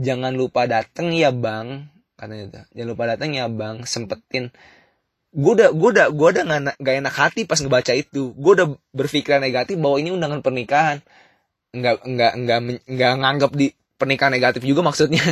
jangan 0.00 0.32
lupa 0.34 0.68
dateng 0.68 1.12
ya 1.12 1.32
bang. 1.32 1.88
Katanya 2.16 2.44
tuh. 2.50 2.64
Jangan 2.76 2.88
lupa 2.92 3.04
dateng 3.08 3.30
ya 3.36 3.46
bang. 3.48 3.84
Sempetin. 3.88 4.52
Gue 5.32 5.52
udah 5.56 5.72
gue 5.72 5.90
udah 5.96 6.06
gue 6.12 6.28
udah 6.28 6.44
gak, 6.44 6.60
gak 6.76 6.94
enak 7.00 7.14
hati 7.14 7.40
pas 7.48 7.58
ngebaca 7.60 7.92
itu. 7.96 8.36
Gue 8.36 8.52
udah 8.58 8.68
berpikiran 8.92 9.40
negatif 9.40 9.80
bahwa 9.80 9.96
ini 9.96 10.12
undangan 10.12 10.44
pernikahan. 10.44 11.00
Nggak 11.72 12.04
nggak 12.04 12.32
nggak 12.36 12.58
nggak 12.84 13.12
nganggap 13.16 13.50
di 13.56 13.72
pernikahan 13.96 14.34
negatif 14.34 14.66
juga 14.66 14.82
maksudnya. 14.82 15.22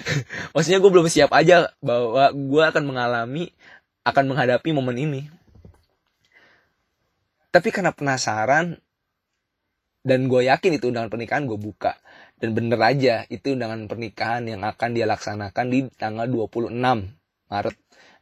Maksudnya 0.52 0.82
gue 0.82 0.90
belum 0.90 1.06
siap 1.06 1.30
aja 1.30 1.70
bahwa 1.78 2.34
gue 2.34 2.62
akan 2.66 2.82
mengalami 2.84 3.54
akan 4.02 4.24
menghadapi 4.26 4.74
momen 4.74 4.98
ini. 4.98 5.22
Tapi 7.54 7.72
karena 7.72 7.94
penasaran 7.94 8.76
dan 10.06 10.30
gue 10.30 10.46
yakin 10.46 10.78
itu 10.78 10.94
undangan 10.94 11.10
pernikahan 11.10 11.50
gue 11.50 11.58
buka. 11.58 11.98
Dan 12.38 12.54
bener 12.54 12.78
aja 12.78 13.26
itu 13.26 13.58
undangan 13.58 13.90
pernikahan 13.90 14.46
yang 14.46 14.62
akan 14.62 14.94
dia 14.94 15.02
laksanakan 15.02 15.66
di 15.66 15.90
tanggal 15.98 16.30
26 16.30 16.70
Maret. 17.50 17.76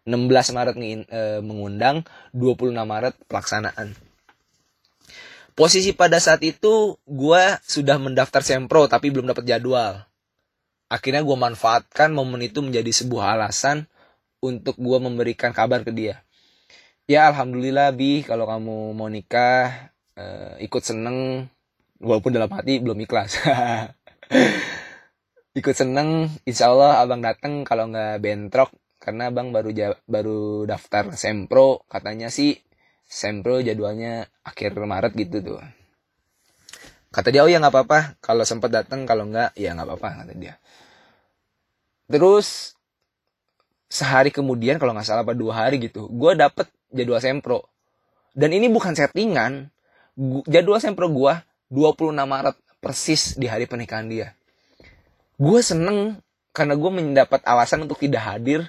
16 0.08 0.56
Maret 0.56 0.76
e, 0.80 1.20
mengundang 1.44 2.00
26 2.32 2.72
Maret 2.72 3.14
pelaksanaan. 3.28 3.92
Posisi 5.52 5.92
pada 5.92 6.16
saat 6.18 6.40
itu 6.40 6.96
gue 7.04 7.42
sudah 7.60 8.00
mendaftar 8.00 8.40
sempro 8.40 8.88
tapi 8.88 9.12
belum 9.12 9.28
dapat 9.28 9.44
jadwal. 9.44 10.08
Akhirnya 10.88 11.20
gue 11.20 11.36
manfaatkan 11.36 12.16
momen 12.16 12.48
itu 12.48 12.64
menjadi 12.64 13.04
sebuah 13.04 13.36
alasan 13.36 13.84
untuk 14.40 14.80
gue 14.80 14.98
memberikan 15.04 15.52
kabar 15.52 15.84
ke 15.84 15.92
dia. 15.92 16.24
Ya 17.04 17.28
alhamdulillah 17.28 17.92
bi 17.92 18.24
kalau 18.24 18.48
kamu 18.48 18.96
mau 18.96 19.08
nikah 19.12 19.92
uh, 20.16 20.56
ikut 20.60 20.80
seneng 20.80 21.48
walaupun 22.00 22.34
dalam 22.34 22.50
hati 22.50 22.82
belum 22.82 22.98
ikhlas. 23.04 23.38
Ikut 25.58 25.74
seneng 25.76 26.26
insya 26.42 26.74
Allah 26.74 26.98
abang 26.98 27.22
dateng 27.22 27.62
kalau 27.62 27.90
nggak 27.90 28.18
bentrok. 28.18 28.70
Karena 28.98 29.28
abang 29.28 29.52
baru 29.52 30.00
baru 30.08 30.64
daftar 30.64 31.12
sempro 31.12 31.84
katanya 31.92 32.32
sih 32.32 32.56
sempro 33.04 33.60
jadwalnya 33.60 34.24
akhir 34.42 34.80
Maret 34.80 35.12
gitu 35.12 35.44
tuh. 35.44 35.60
Kata 37.14 37.30
dia 37.30 37.44
oh 37.44 37.50
ya 37.52 37.60
nggak 37.60 37.70
apa-apa. 37.70 38.18
Kalau 38.18 38.42
sempat 38.42 38.72
datang 38.72 39.06
kalau 39.06 39.28
nggak 39.28 39.54
ya 39.54 39.76
nggak 39.76 39.86
apa-apa 39.86 40.08
kata 40.24 40.32
dia. 40.34 40.58
Terus 42.10 42.74
sehari 43.86 44.34
kemudian 44.34 44.82
kalau 44.82 44.96
nggak 44.96 45.06
salah 45.06 45.22
apa 45.22 45.38
dua 45.38 45.54
hari 45.54 45.78
gitu 45.78 46.10
gue 46.10 46.32
dapet 46.34 46.66
jadwal 46.90 47.22
sempro. 47.22 47.60
Dan 48.34 48.50
ini 48.50 48.66
bukan 48.66 48.96
settingan. 48.96 49.70
Jadwal 50.50 50.82
sempro 50.82 51.06
gue 51.12 51.34
26 51.72 52.12
Maret 52.12 52.56
persis 52.82 53.36
di 53.38 53.48
hari 53.48 53.64
pernikahan 53.64 54.08
dia. 54.08 54.36
Gue 55.40 55.60
seneng 55.64 56.20
karena 56.54 56.74
gue 56.76 56.90
mendapat 56.90 57.40
alasan 57.44 57.86
untuk 57.88 58.00
tidak 58.00 58.24
hadir. 58.24 58.68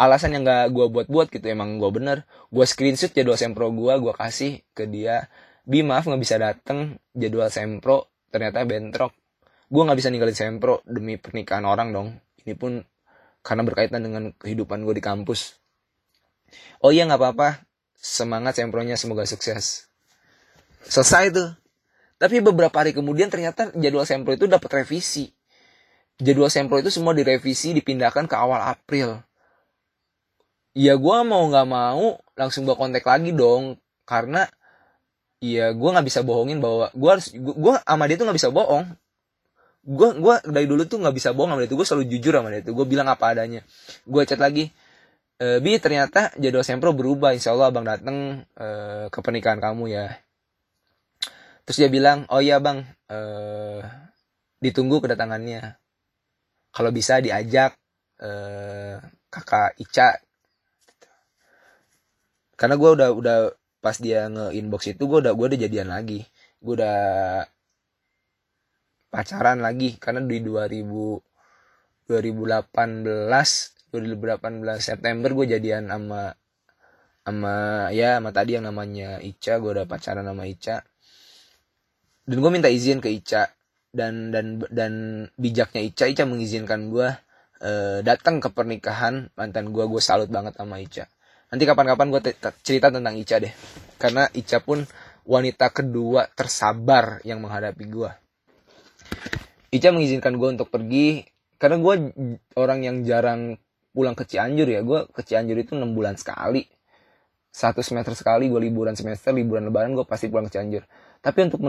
Alasan 0.00 0.32
yang 0.32 0.48
gak 0.48 0.72
gue 0.72 0.86
buat-buat 0.88 1.28
gitu 1.28 1.44
emang 1.50 1.76
gue 1.76 1.90
bener. 1.92 2.24
Gue 2.48 2.64
screenshot 2.64 3.12
jadwal 3.12 3.36
sempro 3.36 3.68
gue, 3.68 3.92
gue 4.00 4.14
kasih 4.16 4.64
ke 4.72 4.88
dia. 4.88 5.28
Bi 5.68 5.84
maaf 5.84 6.08
gak 6.08 6.20
bisa 6.20 6.40
dateng 6.40 6.96
jadwal 7.12 7.52
sempro 7.52 8.08
ternyata 8.32 8.64
bentrok. 8.64 9.12
Gue 9.68 9.82
gak 9.84 9.98
bisa 10.00 10.08
ninggalin 10.08 10.36
sempro 10.36 10.80
demi 10.88 11.20
pernikahan 11.20 11.68
orang 11.68 11.92
dong. 11.92 12.08
Ini 12.40 12.56
pun 12.56 12.80
karena 13.40 13.62
berkaitan 13.64 14.04
dengan 14.04 14.32
kehidupan 14.36 14.84
gue 14.84 14.94
di 14.96 15.04
kampus 15.04 15.56
oh 16.84 16.92
iya 16.92 17.08
nggak 17.08 17.20
apa-apa 17.20 17.64
semangat 17.96 18.60
sempronya 18.60 18.96
semoga 18.96 19.24
sukses 19.24 19.88
selesai 20.84 21.32
tuh 21.32 21.48
tapi 22.20 22.44
beberapa 22.44 22.76
hari 22.76 22.92
kemudian 22.92 23.32
ternyata 23.32 23.72
jadwal 23.72 24.04
sempro 24.04 24.36
itu 24.36 24.44
dapat 24.44 24.84
revisi. 24.84 25.32
Jadwal 26.20 26.52
sempro 26.52 26.76
itu 26.76 26.92
semua 26.92 27.16
direvisi 27.16 27.72
dipindahkan 27.72 28.28
ke 28.28 28.36
awal 28.36 28.60
April. 28.60 29.24
Ya 30.76 31.00
gue 31.00 31.18
mau 31.24 31.48
nggak 31.48 31.64
mau 31.64 32.20
langsung 32.36 32.68
gue 32.68 32.76
kontak 32.76 33.08
lagi 33.08 33.32
dong. 33.32 33.80
Karena 34.04 34.44
ya 35.40 35.72
gue 35.72 35.88
nggak 35.88 36.04
bisa 36.04 36.20
bohongin 36.20 36.60
bahwa 36.60 36.92
gue 36.92 37.08
harus 37.08 37.32
gue 37.32 37.74
sama 37.88 38.04
dia 38.04 38.20
tuh 38.20 38.28
nggak 38.28 38.36
bisa 38.36 38.52
bohong. 38.52 38.84
Gue 39.80 40.08
gue 40.20 40.34
dari 40.44 40.68
dulu 40.68 40.84
tuh 40.84 41.00
nggak 41.00 41.16
bisa 41.16 41.32
bohong 41.32 41.56
sama 41.56 41.64
dia 41.64 41.72
tuh. 41.72 41.78
Gue 41.80 41.86
selalu 41.88 42.04
jujur 42.04 42.36
sama 42.36 42.52
dia 42.52 42.60
tuh. 42.60 42.76
Gue 42.76 42.84
bilang 42.84 43.08
apa 43.08 43.32
adanya. 43.32 43.64
Gue 44.04 44.28
chat 44.28 44.36
lagi 44.36 44.68
e, 45.40 45.56
bi 45.64 45.80
ternyata 45.80 46.36
jadwal 46.36 46.68
sempro 46.68 46.92
berubah. 46.92 47.32
Insya 47.32 47.56
Allah 47.56 47.72
abang 47.72 47.88
dateng 47.88 48.44
e, 48.44 48.68
ke 49.08 49.18
pernikahan 49.24 49.56
kamu 49.56 49.88
ya 49.88 50.20
terus 51.70 51.86
dia 51.86 51.86
bilang 51.86 52.26
oh 52.34 52.42
iya 52.42 52.58
bang 52.58 52.82
e, 53.06 53.18
ditunggu 54.58 54.98
kedatangannya. 54.98 55.78
Kalau 56.74 56.90
bisa 56.90 57.22
diajak 57.22 57.78
e, 58.18 58.30
kakak 59.30 59.78
Ica. 59.78 60.18
Karena 62.58 62.74
gue 62.74 62.90
udah 62.90 63.14
udah 63.14 63.38
pas 63.78 63.94
dia 64.02 64.26
nge 64.26 64.50
inbox 64.58 64.90
itu 64.90 65.06
gue 65.06 65.22
udah 65.22 65.30
gue 65.30 65.46
udah 65.46 65.60
jadian 65.62 65.94
lagi. 65.94 66.26
Gue 66.58 66.74
udah 66.74 66.98
pacaran 69.14 69.62
lagi. 69.62 69.94
Karena 70.02 70.26
di 70.26 70.42
2000 70.42 70.74
2018 72.10 73.06
2018 73.94 73.94
September 74.82 75.30
gue 75.38 75.46
jadian 75.54 75.86
sama 75.86 76.34
sama 77.22 77.54
ya 77.94 78.18
sama 78.18 78.34
tadi 78.34 78.58
yang 78.58 78.66
namanya 78.66 79.22
Ica. 79.22 79.62
Gue 79.62 79.70
udah 79.78 79.86
pacaran 79.86 80.26
sama 80.26 80.50
Ica 80.50 80.89
dan 82.26 82.36
gue 82.38 82.50
minta 82.50 82.68
izin 82.70 83.00
ke 83.00 83.08
Ica. 83.10 83.48
Dan 83.90 84.30
dan 84.30 84.62
dan 84.70 84.92
bijaknya 85.34 85.82
Ica 85.82 86.06
Ica 86.06 86.22
mengizinkan 86.22 86.94
gue 86.94 87.10
uh, 87.64 87.98
datang 88.06 88.38
ke 88.38 88.48
pernikahan. 88.54 89.34
Mantan 89.34 89.74
gue 89.74 89.84
gue 89.86 90.02
salut 90.02 90.30
banget 90.30 90.54
sama 90.54 90.78
Ica. 90.78 91.10
Nanti 91.50 91.66
kapan-kapan 91.66 92.06
gue 92.14 92.20
cerita 92.62 92.94
tentang 92.94 93.18
Ica 93.18 93.42
deh. 93.42 93.50
Karena 93.98 94.30
Ica 94.30 94.62
pun 94.62 94.86
wanita 95.26 95.74
kedua 95.74 96.30
tersabar 96.32 97.20
yang 97.28 97.44
menghadapi 97.44 97.84
gue 97.86 98.10
Ica 99.70 99.90
mengizinkan 99.90 100.38
gue 100.38 100.48
untuk 100.54 100.70
pergi. 100.70 101.26
Karena 101.60 101.76
gue 101.76 101.94
orang 102.56 102.80
yang 102.86 102.96
jarang 103.02 103.58
pulang 103.90 104.14
ke 104.14 104.22
Cianjur 104.22 104.70
ya. 104.70 104.86
Gue 104.86 105.10
ke 105.10 105.26
Cianjur 105.26 105.58
itu 105.58 105.74
enam 105.74 105.98
bulan 105.98 106.14
sekali. 106.14 106.62
Satu 107.50 107.82
semester 107.82 108.14
sekali 108.14 108.46
gue 108.46 108.62
liburan. 108.62 108.94
Semester 108.94 109.34
liburan 109.34 109.66
lebaran 109.66 109.98
gue 109.98 110.06
pasti 110.06 110.30
pulang 110.30 110.46
ke 110.46 110.54
Cianjur 110.54 110.86
tapi 111.20 111.38
untuk 111.44 111.60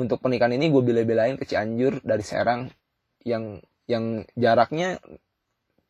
untuk 0.00 0.18
pernikahan 0.24 0.56
ini 0.56 0.72
gue 0.72 0.80
bela-belain 0.80 1.36
ke 1.36 1.44
Cianjur 1.44 2.00
dari 2.00 2.24
Serang 2.24 2.72
yang 3.20 3.60
yang 3.84 4.24
jaraknya 4.32 4.96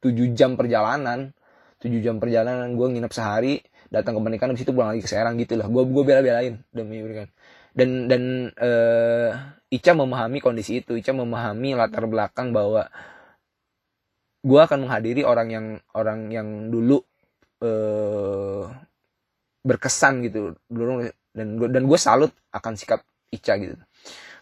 7 0.03 0.35
jam 0.35 0.59
perjalanan. 0.59 1.31
7 1.79 1.95
jam 2.03 2.19
perjalanan 2.19 2.75
gue 2.75 2.87
nginep 2.91 3.13
sehari 3.15 3.63
datang 3.93 4.19
ke 4.19 4.21
pernikahan 4.25 4.51
habis 4.51 4.65
itu 4.67 4.75
pulang 4.75 4.91
lagi 4.91 5.07
ke 5.07 5.11
Serang 5.11 5.39
gitu 5.39 5.55
lah. 5.55 5.71
Gue 5.71 5.87
gue 5.87 6.03
bela-belain 6.03 6.59
demi 6.75 6.99
pernikahan 7.07 7.31
dan 7.75 8.07
dan 8.07 8.23
uh, 8.55 9.31
Ica 9.71 9.95
memahami 9.95 10.39
kondisi 10.39 10.83
itu. 10.83 10.95
Ica 10.95 11.11
memahami 11.11 11.75
latar 11.75 12.07
belakang 12.07 12.55
bahwa 12.55 12.87
gue 14.43 14.61
akan 14.61 14.87
menghadiri 14.87 15.23
orang 15.27 15.49
yang 15.51 15.67
orang 15.95 16.31
yang 16.31 16.49
dulu 16.71 17.03
uh, 17.63 18.71
berkesan 19.67 20.27
gitu. 20.27 20.55
Dulu 20.71 21.03
dan 21.35 21.59
gue 21.59 21.69
dan 21.69 21.85
gue 21.91 21.99
salut 21.99 22.31
akan 22.55 22.79
sikap 22.79 23.03
Ica 23.35 23.59
gitu. 23.59 23.75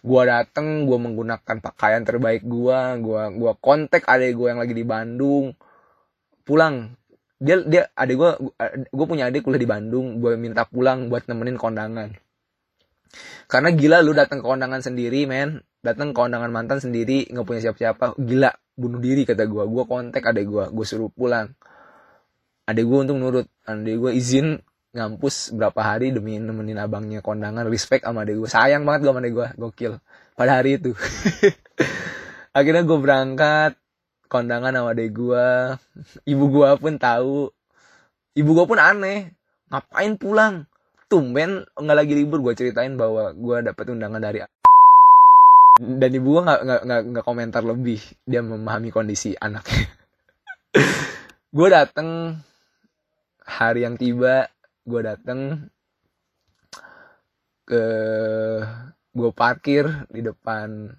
Gue 0.05 0.23
dateng 0.29 0.85
gue 0.85 0.99
menggunakan 1.01 1.57
pakaian 1.65 2.05
terbaik 2.05 2.45
gue 2.45 2.79
gue 3.01 3.23
gua 3.41 3.53
kontak 3.57 4.05
adik 4.05 4.37
gue 4.37 4.49
yang 4.53 4.61
lagi 4.61 4.75
di 4.77 4.85
Bandung. 4.85 5.57
Pulang. 6.45 6.93
Dia 7.43 7.65
dia 7.65 7.83
adik 7.97 8.17
gue 8.21 8.31
gue 8.93 9.07
punya 9.09 9.33
adik 9.33 9.49
kuliah 9.49 9.63
di 9.63 9.71
Bandung. 9.71 10.21
Gue 10.21 10.37
minta 10.37 10.69
pulang 10.69 11.09
buat 11.09 11.25
nemenin 11.25 11.57
kondangan. 11.57 12.13
Karena 13.49 13.69
gila 13.73 14.05
lu 14.05 14.13
datang 14.13 14.45
ke 14.45 14.47
kondangan 14.47 14.85
sendiri 14.85 15.25
men. 15.25 15.65
Datang 15.81 16.13
ke 16.13 16.17
kondangan 16.19 16.53
mantan 16.53 16.83
sendiri 16.83 17.31
nggak 17.33 17.47
punya 17.49 17.61
siapa-siapa. 17.65 18.21
Gila 18.21 18.51
bunuh 18.77 19.01
diri 19.01 19.23
kata 19.25 19.49
gue 19.49 19.65
gue 19.65 19.85
kontak 19.89 20.23
adik 20.29 20.45
gue 20.45 20.65
gue 20.69 20.87
suruh 20.87 21.09
pulang. 21.09 21.55
Adik 22.69 22.85
gue 22.85 22.99
untuk 23.07 23.17
nurut. 23.23 23.47
Adik 23.71 23.97
gue 24.03 24.13
izin 24.19 24.59
ngampus 24.93 25.57
berapa 25.57 25.81
hari 25.81 26.13
demi 26.13 26.37
nemenin 26.37 26.77
abangnya 26.77 27.25
kondangan 27.25 27.65
respect 27.65 28.05
sama 28.05 28.29
adik 28.29 28.45
gue 28.45 28.51
sayang 28.51 28.85
banget 28.85 29.09
gue 29.09 29.11
sama 29.11 29.21
adik 29.25 29.33
gue 29.33 29.49
gokil. 29.57 29.93
Pada 30.37 30.61
hari 30.61 30.77
itu. 30.77 30.93
Akhirnya 32.57 32.85
gue 32.85 32.99
berangkat 33.01 33.73
kondangan 34.29 34.77
sama 34.77 34.93
adik 34.93 35.17
gue 35.17 35.47
ibu 36.29 36.45
gue 36.53 36.69
pun 36.77 36.95
tahu. 37.01 37.49
Ibu 38.37 38.51
gue 38.53 38.67
pun 38.69 38.79
aneh. 38.81 39.33
Ngapain 39.73 40.13
pulang? 40.21 40.55
Tumben 41.09 41.65
nggak 41.73 41.97
lagi 41.97 42.13
libur. 42.13 42.45
Gue 42.45 42.53
ceritain 42.53 42.93
bahwa 42.93 43.33
gue 43.33 43.57
dapet 43.65 43.89
undangan 43.89 44.21
dari 44.21 44.45
dan 46.01 46.11
ibu 46.13 46.37
gue 46.37 46.43
nggak 46.45 46.61
nggak 47.09 47.25
komentar 47.25 47.65
lebih. 47.65 48.01
Dia 48.29 48.45
memahami 48.45 48.93
kondisi 48.93 49.33
anaknya. 49.41 49.89
Gue 51.57 51.69
dateng. 51.69 52.41
Hari 53.43 53.85
yang 53.85 54.01
tiba 54.01 54.49
gue 54.83 55.01
dateng 55.03 55.71
ke 57.63 57.85
gue 59.13 59.31
parkir 59.37 60.09
di 60.11 60.21
depan 60.25 60.91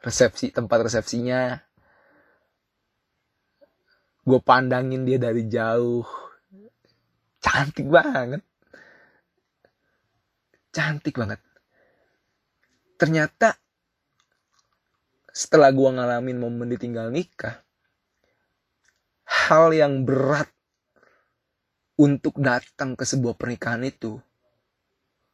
resepsi 0.00 0.54
tempat 0.54 0.86
resepsinya. 0.86 1.58
Gue 4.26 4.40
pandangin 4.42 5.06
dia 5.06 5.18
dari 5.22 5.46
jauh. 5.46 6.06
Cantik 7.38 7.86
banget. 7.86 8.42
Cantik 10.74 11.14
banget. 11.14 11.38
Ternyata 12.96 13.54
setelah 15.36 15.68
gue 15.68 15.90
ngalamin 15.92 16.40
momen 16.40 16.72
ditinggal 16.72 17.12
nikah 17.12 17.60
hal 19.26 19.68
yang 19.76 20.08
berat 20.08 20.48
untuk 21.96 22.40
datang 22.40 22.96
ke 22.96 23.04
sebuah 23.04 23.36
pernikahan 23.36 23.84
itu 23.84 24.20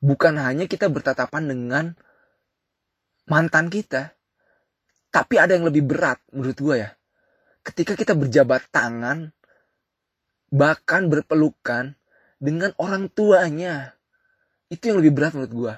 bukan 0.02 0.38
hanya 0.38 0.66
kita 0.66 0.90
bertatapan 0.90 1.50
dengan 1.50 1.84
mantan 3.26 3.70
kita 3.70 4.14
tapi 5.14 5.38
ada 5.38 5.54
yang 5.54 5.66
lebih 5.66 5.86
berat 5.86 6.18
menurut 6.34 6.58
gue 6.58 6.76
ya 6.86 6.90
ketika 7.62 7.94
kita 7.94 8.18
berjabat 8.18 8.66
tangan 8.70 9.30
bahkan 10.52 11.08
berpelukan 11.08 11.96
dengan 12.42 12.74
orang 12.76 13.08
tuanya 13.08 13.96
itu 14.72 14.88
yang 14.88 15.04
lebih 15.04 15.12
berat 15.12 15.36
menurut 15.36 15.52
gue. 15.52 15.74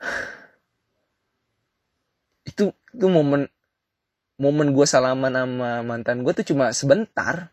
itu 2.50 2.72
itu 2.72 3.06
momen 3.06 3.52
momen 4.40 4.72
gue 4.72 4.86
salaman 4.88 5.36
sama 5.36 5.84
mantan 5.84 6.24
gue 6.24 6.32
tuh 6.32 6.46
cuma 6.56 6.72
sebentar. 6.72 7.52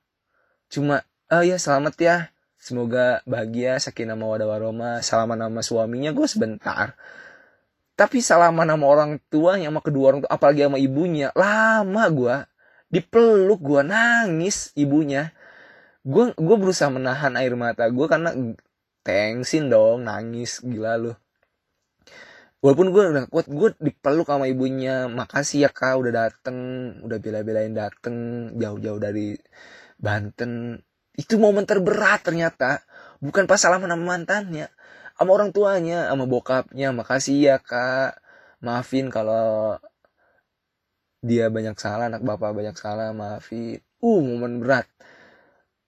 Cuma 0.71 1.03
oh 1.27 1.43
ya 1.43 1.59
selamat 1.59 1.95
ya. 1.99 2.17
Semoga 2.57 3.21
bahagia 3.27 3.77
sakinah 3.77 4.15
mawadah 4.15 4.47
waroma 4.47 5.03
salaman 5.03 5.43
sama 5.43 5.61
suaminya. 5.61 6.15
Gue 6.15 6.25
sebentar. 6.31 6.95
Tapi 7.99 8.23
salaman 8.23 8.71
sama 8.71 8.85
orang 8.87 9.11
tuanya 9.27 9.67
sama 9.67 9.81
kedua 9.83 10.05
orang 10.15 10.19
tua 10.23 10.31
apalagi 10.31 10.63
sama 10.63 10.79
ibunya 10.79 11.33
lama 11.35 12.03
gue 12.13 12.35
dipeluk 12.87 13.59
gue 13.59 13.81
nangis 13.83 14.71
ibunya. 14.79 15.35
Gue 16.07 16.31
gue 16.39 16.55
berusaha 16.55 16.87
menahan 16.87 17.35
air 17.35 17.51
mata 17.59 17.83
gue 17.91 18.07
karena 18.07 18.31
tengsin 19.03 19.67
dong 19.67 20.07
nangis 20.07 20.63
gila 20.63 20.95
lu 20.95 21.11
walaupun 22.63 22.89
gue 22.89 23.03
udah 23.13 23.25
kuat 23.29 23.47
gue 23.49 23.69
dipeluk 23.77 24.27
sama 24.27 24.49
ibunya 24.49 25.05
makasih 25.09 25.67
ya 25.67 25.69
kak 25.69 25.93
udah 26.01 26.13
dateng 26.13 26.57
udah 27.05 27.17
bela-belain 27.21 27.73
dateng 27.73 28.49
jauh-jauh 28.57 28.99
dari 29.01 29.37
Banten. 29.97 30.77
Itu 31.17 31.41
momen 31.41 31.65
terberat 31.65 32.21
ternyata 32.21 32.85
bukan 33.17 33.49
pas 33.49 33.57
salaman 33.57 33.89
sama 33.89 34.05
mantannya 34.13 34.69
sama 35.17 35.33
orang 35.33 35.49
tuanya 35.49 36.13
sama 36.13 36.29
bokapnya 36.29 36.93
makasih 36.93 37.37
ya 37.49 37.57
kak 37.57 38.21
maafin 38.61 39.09
kalau 39.09 39.81
dia 41.25 41.49
banyak 41.49 41.73
salah 41.81 42.05
anak 42.13 42.21
bapak 42.21 42.53
banyak 42.53 42.75
salah 42.77 43.09
maafin. 43.17 43.81
Uh 44.01 44.21
momen 44.21 44.61
berat. 44.61 44.85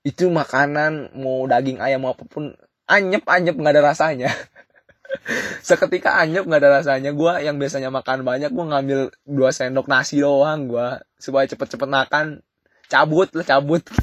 Itu 0.01 0.33
makanan 0.33 1.13
mau 1.21 1.45
daging 1.45 1.77
ayam 1.77 2.01
mau 2.05 2.17
apa 2.17 2.25
pun 2.25 2.57
anyep 2.89 3.23
anyep 3.29 3.53
nggak 3.53 3.73
ada 3.77 3.83
rasanya 3.93 4.29
seketika 5.69 6.17
anyep 6.17 6.49
nggak 6.49 6.65
ada 6.65 6.81
rasanya 6.81 7.13
gue 7.13 7.33
yang 7.45 7.61
biasanya 7.61 7.93
makan 7.93 8.25
banyak 8.25 8.49
gue 8.49 8.65
ngambil 8.65 8.99
dua 9.29 9.53
sendok 9.53 9.85
nasi 9.85 10.17
doang 10.17 10.65
gue 10.65 10.97
supaya 11.21 11.45
cepet-cepet 11.45 11.85
makan 11.85 12.41
cabut 12.89 13.29
lah 13.37 13.45
cabut. 13.45 13.85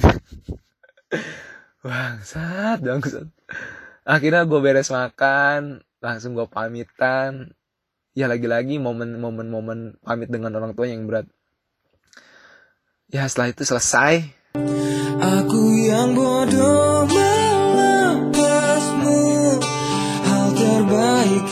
Bangsat 1.87 2.83
bangsat. 2.83 3.31
Akhirnya 4.07 4.46
gue 4.46 4.61
beres 4.62 4.94
makan 4.94 5.83
langsung 5.98 6.38
gue 6.38 6.46
pamitan. 6.46 7.50
Ya 8.14 8.31
lagi-lagi 8.31 8.79
momen-momen 8.79 9.50
momen 9.50 9.79
pamit 10.00 10.31
dengan 10.31 10.55
orang 10.55 10.72
tua 10.72 10.87
yang 10.87 11.11
berat. 11.11 11.26
Ya 13.11 13.26
setelah 13.26 13.50
itu 13.50 13.66
selesai. 13.66 14.22
Aku 15.18 15.62
yang 15.79 16.14
bodoh 16.14 16.96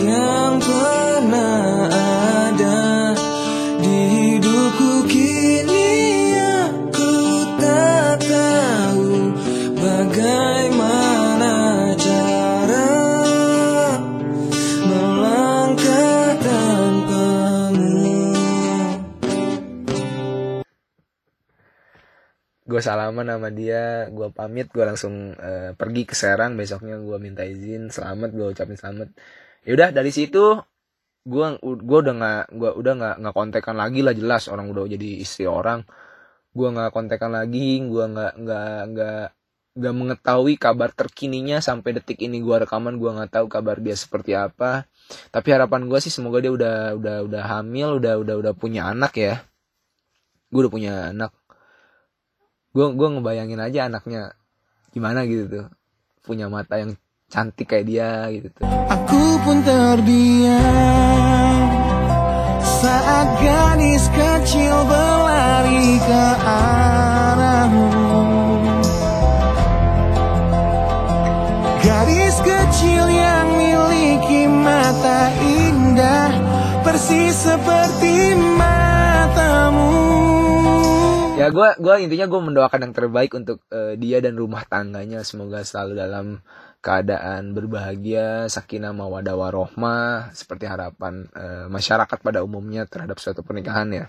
yang 0.03 0.59
pernah 0.59 1.87
ada 1.87 3.15
Di 3.79 3.99
hidupku 4.11 5.07
kini 5.07 6.35
aku 6.35 7.13
tak 7.63 8.19
tahu 8.27 9.31
Bagaimana 9.79 11.55
cara 11.95 12.91
melangkah 14.83 16.27
tanpamu 16.43 18.03
gue 22.65 22.81
salaman 22.83 23.31
sama 23.31 23.55
dia 23.55 24.11
gue 24.11 24.29
pamit 24.35 24.67
gue 24.75 24.83
langsung 24.83 25.39
uh, 25.39 25.71
pergi 25.79 26.03
ke 26.11 26.19
Serang. 26.19 26.59
Besoknya 26.59 26.99
gue 26.99 27.19
minta 27.23 27.47
izin. 27.47 27.87
Selamat 27.95 28.35
gue 28.35 28.51
ucapin 28.51 28.75
selamat 28.75 29.15
yaudah 29.65 29.91
dari 29.91 30.13
situ 30.13 30.61
gue 31.25 31.47
gue 31.65 31.99
udah 32.05 32.15
nggak 32.21 32.45
gue 32.53 32.71
udah 32.85 32.93
nggak 33.01 33.15
nggak 33.25 33.35
kontekan 33.35 33.77
lagi 33.81 34.05
lah 34.05 34.13
jelas 34.13 34.53
orang 34.53 34.69
udah 34.69 34.85
jadi 34.85 35.25
istri 35.25 35.49
orang. 35.49 35.83
Gue 36.53 36.69
nggak 36.71 36.93
kontekan 36.93 37.33
lagi 37.33 37.81
gue 37.81 38.05
nggak 38.05 38.33
nggak 38.45 38.79
nggak 38.93 39.25
nggak 39.75 39.95
mengetahui 39.97 40.55
kabar 40.55 40.95
terkininya 40.95 41.59
sampai 41.59 41.99
detik 41.99 42.23
ini 42.23 42.39
gue 42.39 42.57
rekaman 42.63 42.95
gue 43.01 43.11
nggak 43.11 43.41
tahu 43.41 43.47
kabar 43.49 43.81
dia 43.81 43.97
seperti 43.97 44.37
apa. 44.37 44.85
Tapi 45.33 45.49
harapan 45.51 45.89
gue 45.89 45.99
sih 45.99 46.13
semoga 46.13 46.39
dia 46.45 46.53
udah 46.53 46.95
udah 47.01 47.17
udah 47.27 47.43
hamil 47.59 47.99
udah 47.99 48.21
udah 48.21 48.35
udah 48.45 48.53
punya 48.55 48.93
anak 48.93 49.17
ya. 49.17 49.35
Gue 50.53 50.69
udah 50.69 50.73
punya 50.73 50.93
anak. 51.11 51.33
Gue 52.77 52.87
gue 52.93 53.09
ngebayangin 53.19 53.61
aja 53.65 53.89
anaknya 53.89 54.37
gimana 54.93 55.25
gitu 55.25 55.49
tuh. 55.49 55.67
Punya 56.23 56.47
mata 56.53 56.79
yang 56.79 56.95
cantik 57.35 57.67
kayak 57.67 57.87
dia 57.91 58.31
gitu 58.31 58.47
tuh. 58.55 58.63
Aku 58.87 59.43
pun 59.43 59.59
terdiam 59.67 60.63
saat 62.63 63.27
gadis 63.43 64.07
kecil 64.15 64.87
berlari 64.87 65.99
ke 65.99 66.25
arahmu. 66.47 67.91
Gadis 71.83 72.39
kecil 72.39 73.05
yang 73.11 73.51
miliki 73.59 74.47
mata 74.47 75.35
indah 75.43 76.31
persis 76.87 77.35
seperti 77.35 78.39
matamu. 78.55 79.91
Ya 81.35 81.51
gue 81.51 81.69
gua 81.83 81.99
intinya 81.99 82.31
gue 82.31 82.41
mendoakan 82.41 82.89
yang 82.89 82.95
terbaik 82.95 83.35
untuk 83.35 83.59
uh, 83.75 83.99
dia 83.99 84.23
dan 84.23 84.39
rumah 84.39 84.63
tangganya. 84.65 85.27
Semoga 85.27 85.67
selalu 85.67 85.93
dalam 85.99 86.27
keadaan 86.85 87.57
berbahagia 87.57 88.45
sakinah 88.53 88.93
mawadah 88.93 89.33
warohmah 89.33 90.37
seperti 90.37 90.69
harapan 90.69 91.25
uh, 91.33 91.65
masyarakat 91.73 92.21
pada 92.21 92.45
umumnya 92.45 92.85
terhadap 92.85 93.17
suatu 93.17 93.41
pernikahan 93.41 93.89
ya. 93.89 94.07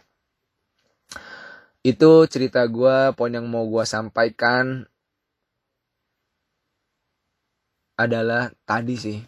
Itu 1.80 2.28
cerita 2.28 2.68
gue 2.68 3.16
poin 3.16 3.32
yang 3.32 3.48
mau 3.48 3.64
gue 3.64 3.88
sampaikan 3.88 4.84
adalah 7.96 8.52
tadi 8.68 9.00
sih 9.00 9.20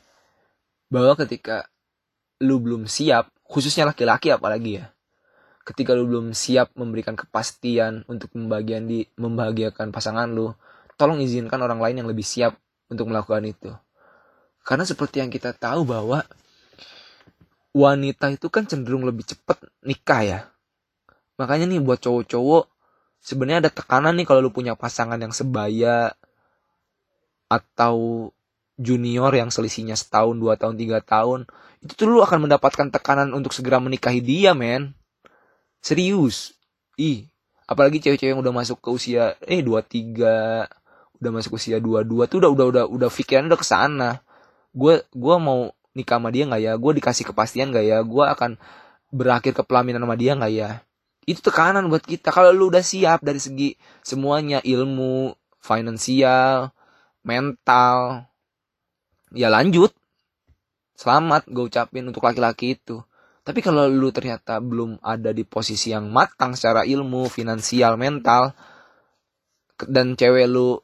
bahwa 0.92 1.16
ketika 1.16 1.72
lu 2.44 2.60
belum 2.60 2.84
siap 2.84 3.32
khususnya 3.48 3.88
laki-laki 3.88 4.28
apalagi 4.28 4.84
ya. 4.84 4.92
Ketika 5.64 5.96
lu 5.96 6.04
belum 6.04 6.36
siap 6.36 6.76
memberikan 6.76 7.16
kepastian 7.16 8.04
untuk 8.12 8.28
membagian 8.36 8.92
di 8.92 9.08
membahagiakan 9.16 9.96
pasangan 9.96 10.28
lu 10.28 10.52
tolong 11.00 11.24
izinkan 11.24 11.64
orang 11.64 11.80
lain 11.80 12.04
yang 12.04 12.10
lebih 12.12 12.28
siap 12.28 12.60
untuk 12.88 13.12
melakukan 13.12 13.44
itu. 13.48 13.72
Karena 14.64 14.84
seperti 14.84 15.24
yang 15.24 15.32
kita 15.32 15.56
tahu 15.56 15.88
bahwa 15.88 16.28
wanita 17.72 18.34
itu 18.34 18.48
kan 18.50 18.68
cenderung 18.68 19.08
lebih 19.08 19.24
cepat 19.24 19.64
nikah 19.86 20.22
ya. 20.24 20.40
Makanya 21.40 21.70
nih 21.70 21.80
buat 21.80 22.02
cowok-cowok 22.02 22.66
sebenarnya 23.22 23.68
ada 23.68 23.72
tekanan 23.72 24.18
nih 24.18 24.26
kalau 24.26 24.40
lu 24.42 24.52
punya 24.52 24.74
pasangan 24.74 25.20
yang 25.20 25.36
sebaya 25.36 26.16
atau 27.48 28.30
junior 28.78 29.32
yang 29.34 29.50
selisihnya 29.50 29.96
setahun 29.98 30.38
dua 30.38 30.60
tahun 30.60 30.78
tiga 30.78 31.02
tahun 31.02 31.50
itu 31.82 31.94
tuh 31.98 32.08
lu 32.10 32.20
akan 32.22 32.46
mendapatkan 32.50 32.94
tekanan 32.94 33.34
untuk 33.34 33.54
segera 33.54 33.78
menikahi 33.78 34.22
dia 34.22 34.52
men. 34.58 34.98
Serius. 35.82 36.58
Ih 36.98 37.30
apalagi 37.68 38.00
cewek-cewek 38.00 38.32
yang 38.32 38.42
udah 38.42 38.56
masuk 38.56 38.80
ke 38.80 38.90
usia 38.90 39.36
eh 39.44 39.60
dua 39.60 39.84
tiga 39.84 40.66
udah 41.18 41.32
masuk 41.34 41.58
usia 41.58 41.82
dua 41.82 42.06
dua 42.06 42.30
tuh 42.30 42.42
udah 42.42 42.52
udah 42.54 42.66
udah 42.70 42.84
udah 42.88 43.10
pikiran 43.10 43.50
udah 43.50 43.60
ke 43.60 43.68
sana. 43.68 44.10
Gue 44.74 45.02
gue 45.12 45.36
mau 45.42 45.74
nikah 45.98 46.22
sama 46.22 46.30
dia 46.30 46.46
nggak 46.46 46.62
ya? 46.62 46.74
Gue 46.78 46.92
dikasih 47.02 47.26
kepastian 47.34 47.74
nggak 47.74 47.86
ya? 47.86 47.98
Gue 48.06 48.26
akan 48.26 48.62
berakhir 49.10 49.58
ke 49.58 49.64
pelaminan 49.66 50.06
sama 50.06 50.16
dia 50.20 50.38
nggak 50.38 50.54
ya? 50.54 50.70
Itu 51.26 51.42
tekanan 51.42 51.90
buat 51.90 52.06
kita. 52.06 52.30
Kalau 52.30 52.54
lu 52.54 52.70
udah 52.70 52.86
siap 52.86 53.26
dari 53.26 53.42
segi 53.42 53.74
semuanya 54.06 54.62
ilmu 54.62 55.34
finansial 55.60 56.72
mental 57.26 58.30
ya 59.34 59.50
lanjut. 59.52 59.92
Selamat 60.98 61.46
gue 61.50 61.66
ucapin 61.68 62.06
untuk 62.06 62.26
laki-laki 62.26 62.78
itu. 62.78 63.02
Tapi 63.48 63.64
kalau 63.64 63.88
lu 63.88 64.12
ternyata 64.12 64.60
belum 64.60 65.00
ada 65.00 65.32
di 65.32 65.48
posisi 65.48 65.96
yang 65.96 66.12
matang 66.12 66.52
secara 66.52 66.84
ilmu 66.84 67.32
finansial 67.32 67.96
mental 67.96 68.52
dan 69.88 70.18
cewek 70.18 70.50
lu 70.50 70.82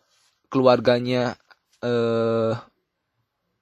keluarganya 0.53 1.33
eh 1.81 2.53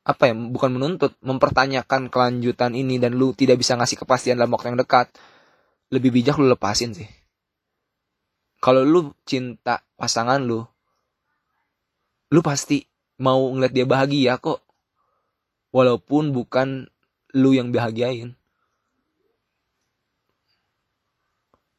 apa 0.01 0.23
ya 0.27 0.33
bukan 0.33 0.75
menuntut 0.75 1.15
mempertanyakan 1.23 2.09
kelanjutan 2.11 2.73
ini 2.73 2.97
dan 2.97 3.15
lu 3.15 3.31
tidak 3.37 3.61
bisa 3.61 3.77
ngasih 3.77 4.01
kepastian 4.01 4.35
dalam 4.35 4.51
waktu 4.51 4.73
yang 4.73 4.81
dekat 4.81 5.13
lebih 5.93 6.09
bijak 6.11 6.35
lu 6.41 6.51
lepasin 6.51 6.91
sih. 6.91 7.07
Kalau 8.59 8.83
lu 8.83 9.13
cinta 9.23 9.85
pasangan 9.95 10.41
lu 10.41 10.65
lu 12.31 12.39
pasti 12.41 12.81
mau 13.21 13.45
ngeliat 13.53 13.73
dia 13.75 13.85
bahagia 13.85 14.33
kok. 14.41 14.59
Walaupun 15.71 16.35
bukan 16.35 16.91
lu 17.37 17.55
yang 17.55 17.71
bahagiain. 17.71 18.35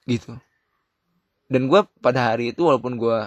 Gitu. 0.08 0.32
Dan 1.52 1.68
gue 1.68 1.80
pada 2.00 2.32
hari 2.32 2.56
itu 2.56 2.64
walaupun 2.64 2.96
gue 2.96 3.18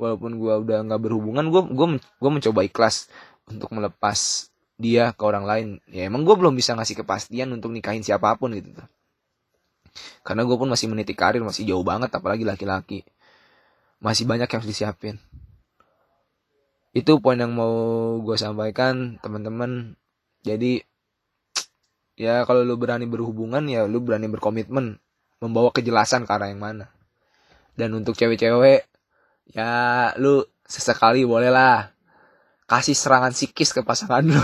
walaupun 0.00 0.40
gue 0.40 0.54
udah 0.64 0.80
nggak 0.88 1.00
berhubungan 1.04 1.52
gue 1.52 1.62
gue 1.76 1.86
gue 2.00 2.30
mencoba 2.32 2.60
ikhlas 2.64 3.12
untuk 3.44 3.68
melepas 3.76 4.48
dia 4.80 5.12
ke 5.12 5.22
orang 5.28 5.44
lain. 5.44 5.68
Ya 5.92 6.08
emang 6.08 6.24
gue 6.24 6.32
belum 6.32 6.56
bisa 6.56 6.72
ngasih 6.72 7.04
kepastian 7.04 7.52
untuk 7.52 7.68
nikahin 7.68 8.00
siapa 8.00 8.32
pun 8.40 8.56
gitu 8.56 8.72
tuh. 8.72 8.88
Karena 10.24 10.48
gue 10.48 10.56
pun 10.56 10.72
masih 10.72 10.88
meniti 10.88 11.12
karir 11.12 11.44
masih 11.44 11.68
jauh 11.68 11.84
banget 11.84 12.08
apalagi 12.08 12.48
laki-laki. 12.48 13.04
Masih 14.00 14.24
banyak 14.24 14.48
yang 14.48 14.58
harus 14.64 14.70
disiapin. 14.72 15.20
Itu 16.96 17.20
poin 17.20 17.36
yang 17.36 17.52
mau 17.52 18.16
gue 18.24 18.36
sampaikan 18.40 19.20
teman-teman. 19.20 20.00
Jadi 20.40 20.80
ya 22.24 22.48
kalau 22.48 22.64
lu 22.64 22.80
berani 22.80 23.04
berhubungan 23.04 23.68
ya 23.68 23.84
lu 23.84 24.00
berani 24.00 24.32
berkomitmen 24.32 24.96
membawa 25.44 25.68
kejelasan 25.76 26.24
ke 26.24 26.32
arah 26.32 26.48
yang 26.48 26.64
mana. 26.64 26.88
Dan 27.76 27.92
untuk 27.92 28.16
cewek-cewek 28.16 28.89
ya 29.48 30.12
lu 30.20 30.44
sesekali 30.66 31.24
boleh 31.24 31.48
lah. 31.48 31.92
Kasih 32.68 32.94
serangan 32.94 33.34
psikis 33.34 33.74
ke 33.74 33.82
pasangan 33.82 34.22
lu. 34.22 34.40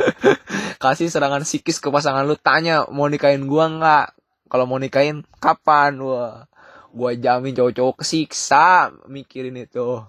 Kasih 0.82 1.08
serangan 1.08 1.46
psikis 1.46 1.78
ke 1.78 1.88
pasangan 1.88 2.26
lu. 2.26 2.36
Tanya 2.36 2.88
mau 2.90 3.06
nikahin 3.06 3.46
gua 3.46 3.70
nggak? 3.70 4.06
Kalau 4.50 4.64
mau 4.66 4.80
nikahin 4.80 5.22
kapan? 5.38 6.00
Wah 6.02 6.50
gua 6.90 7.14
jamin 7.14 7.54
cowok-cowok 7.54 8.02
kesiksa 8.02 8.90
mikirin 9.06 9.56
itu. 9.56 10.02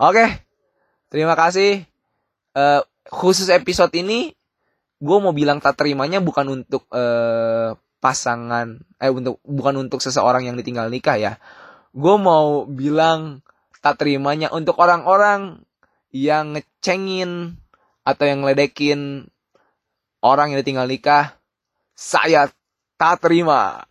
Oke 0.00 0.26
terima 1.12 1.36
kasih. 1.36 1.84
Uh, 2.52 2.84
khusus 3.08 3.48
episode 3.48 3.92
ini 3.96 4.32
gue 5.02 5.18
mau 5.18 5.34
bilang 5.34 5.58
tak 5.58 5.82
terimanya 5.82 6.22
bukan 6.22 6.62
untuk 6.62 6.86
uh, 6.94 7.74
pasangan 7.98 8.78
eh 9.02 9.10
untuk 9.10 9.42
bukan 9.42 9.82
untuk 9.82 9.98
seseorang 9.98 10.46
yang 10.46 10.54
ditinggal 10.54 10.86
nikah 10.86 11.18
ya 11.18 11.32
gue 11.92 12.16
mau 12.16 12.64
bilang 12.64 13.44
tak 13.84 14.00
terimanya 14.00 14.48
untuk 14.52 14.80
orang-orang 14.80 15.64
yang 16.12 16.56
ngecengin 16.56 17.56
atau 18.04 18.24
yang 18.26 18.44
ngeledekin 18.44 19.32
orang 20.22 20.54
yang 20.54 20.62
ditinggal 20.62 20.86
nikah, 20.86 21.36
saya 21.92 22.48
tak 22.96 23.20
terima. 23.26 23.84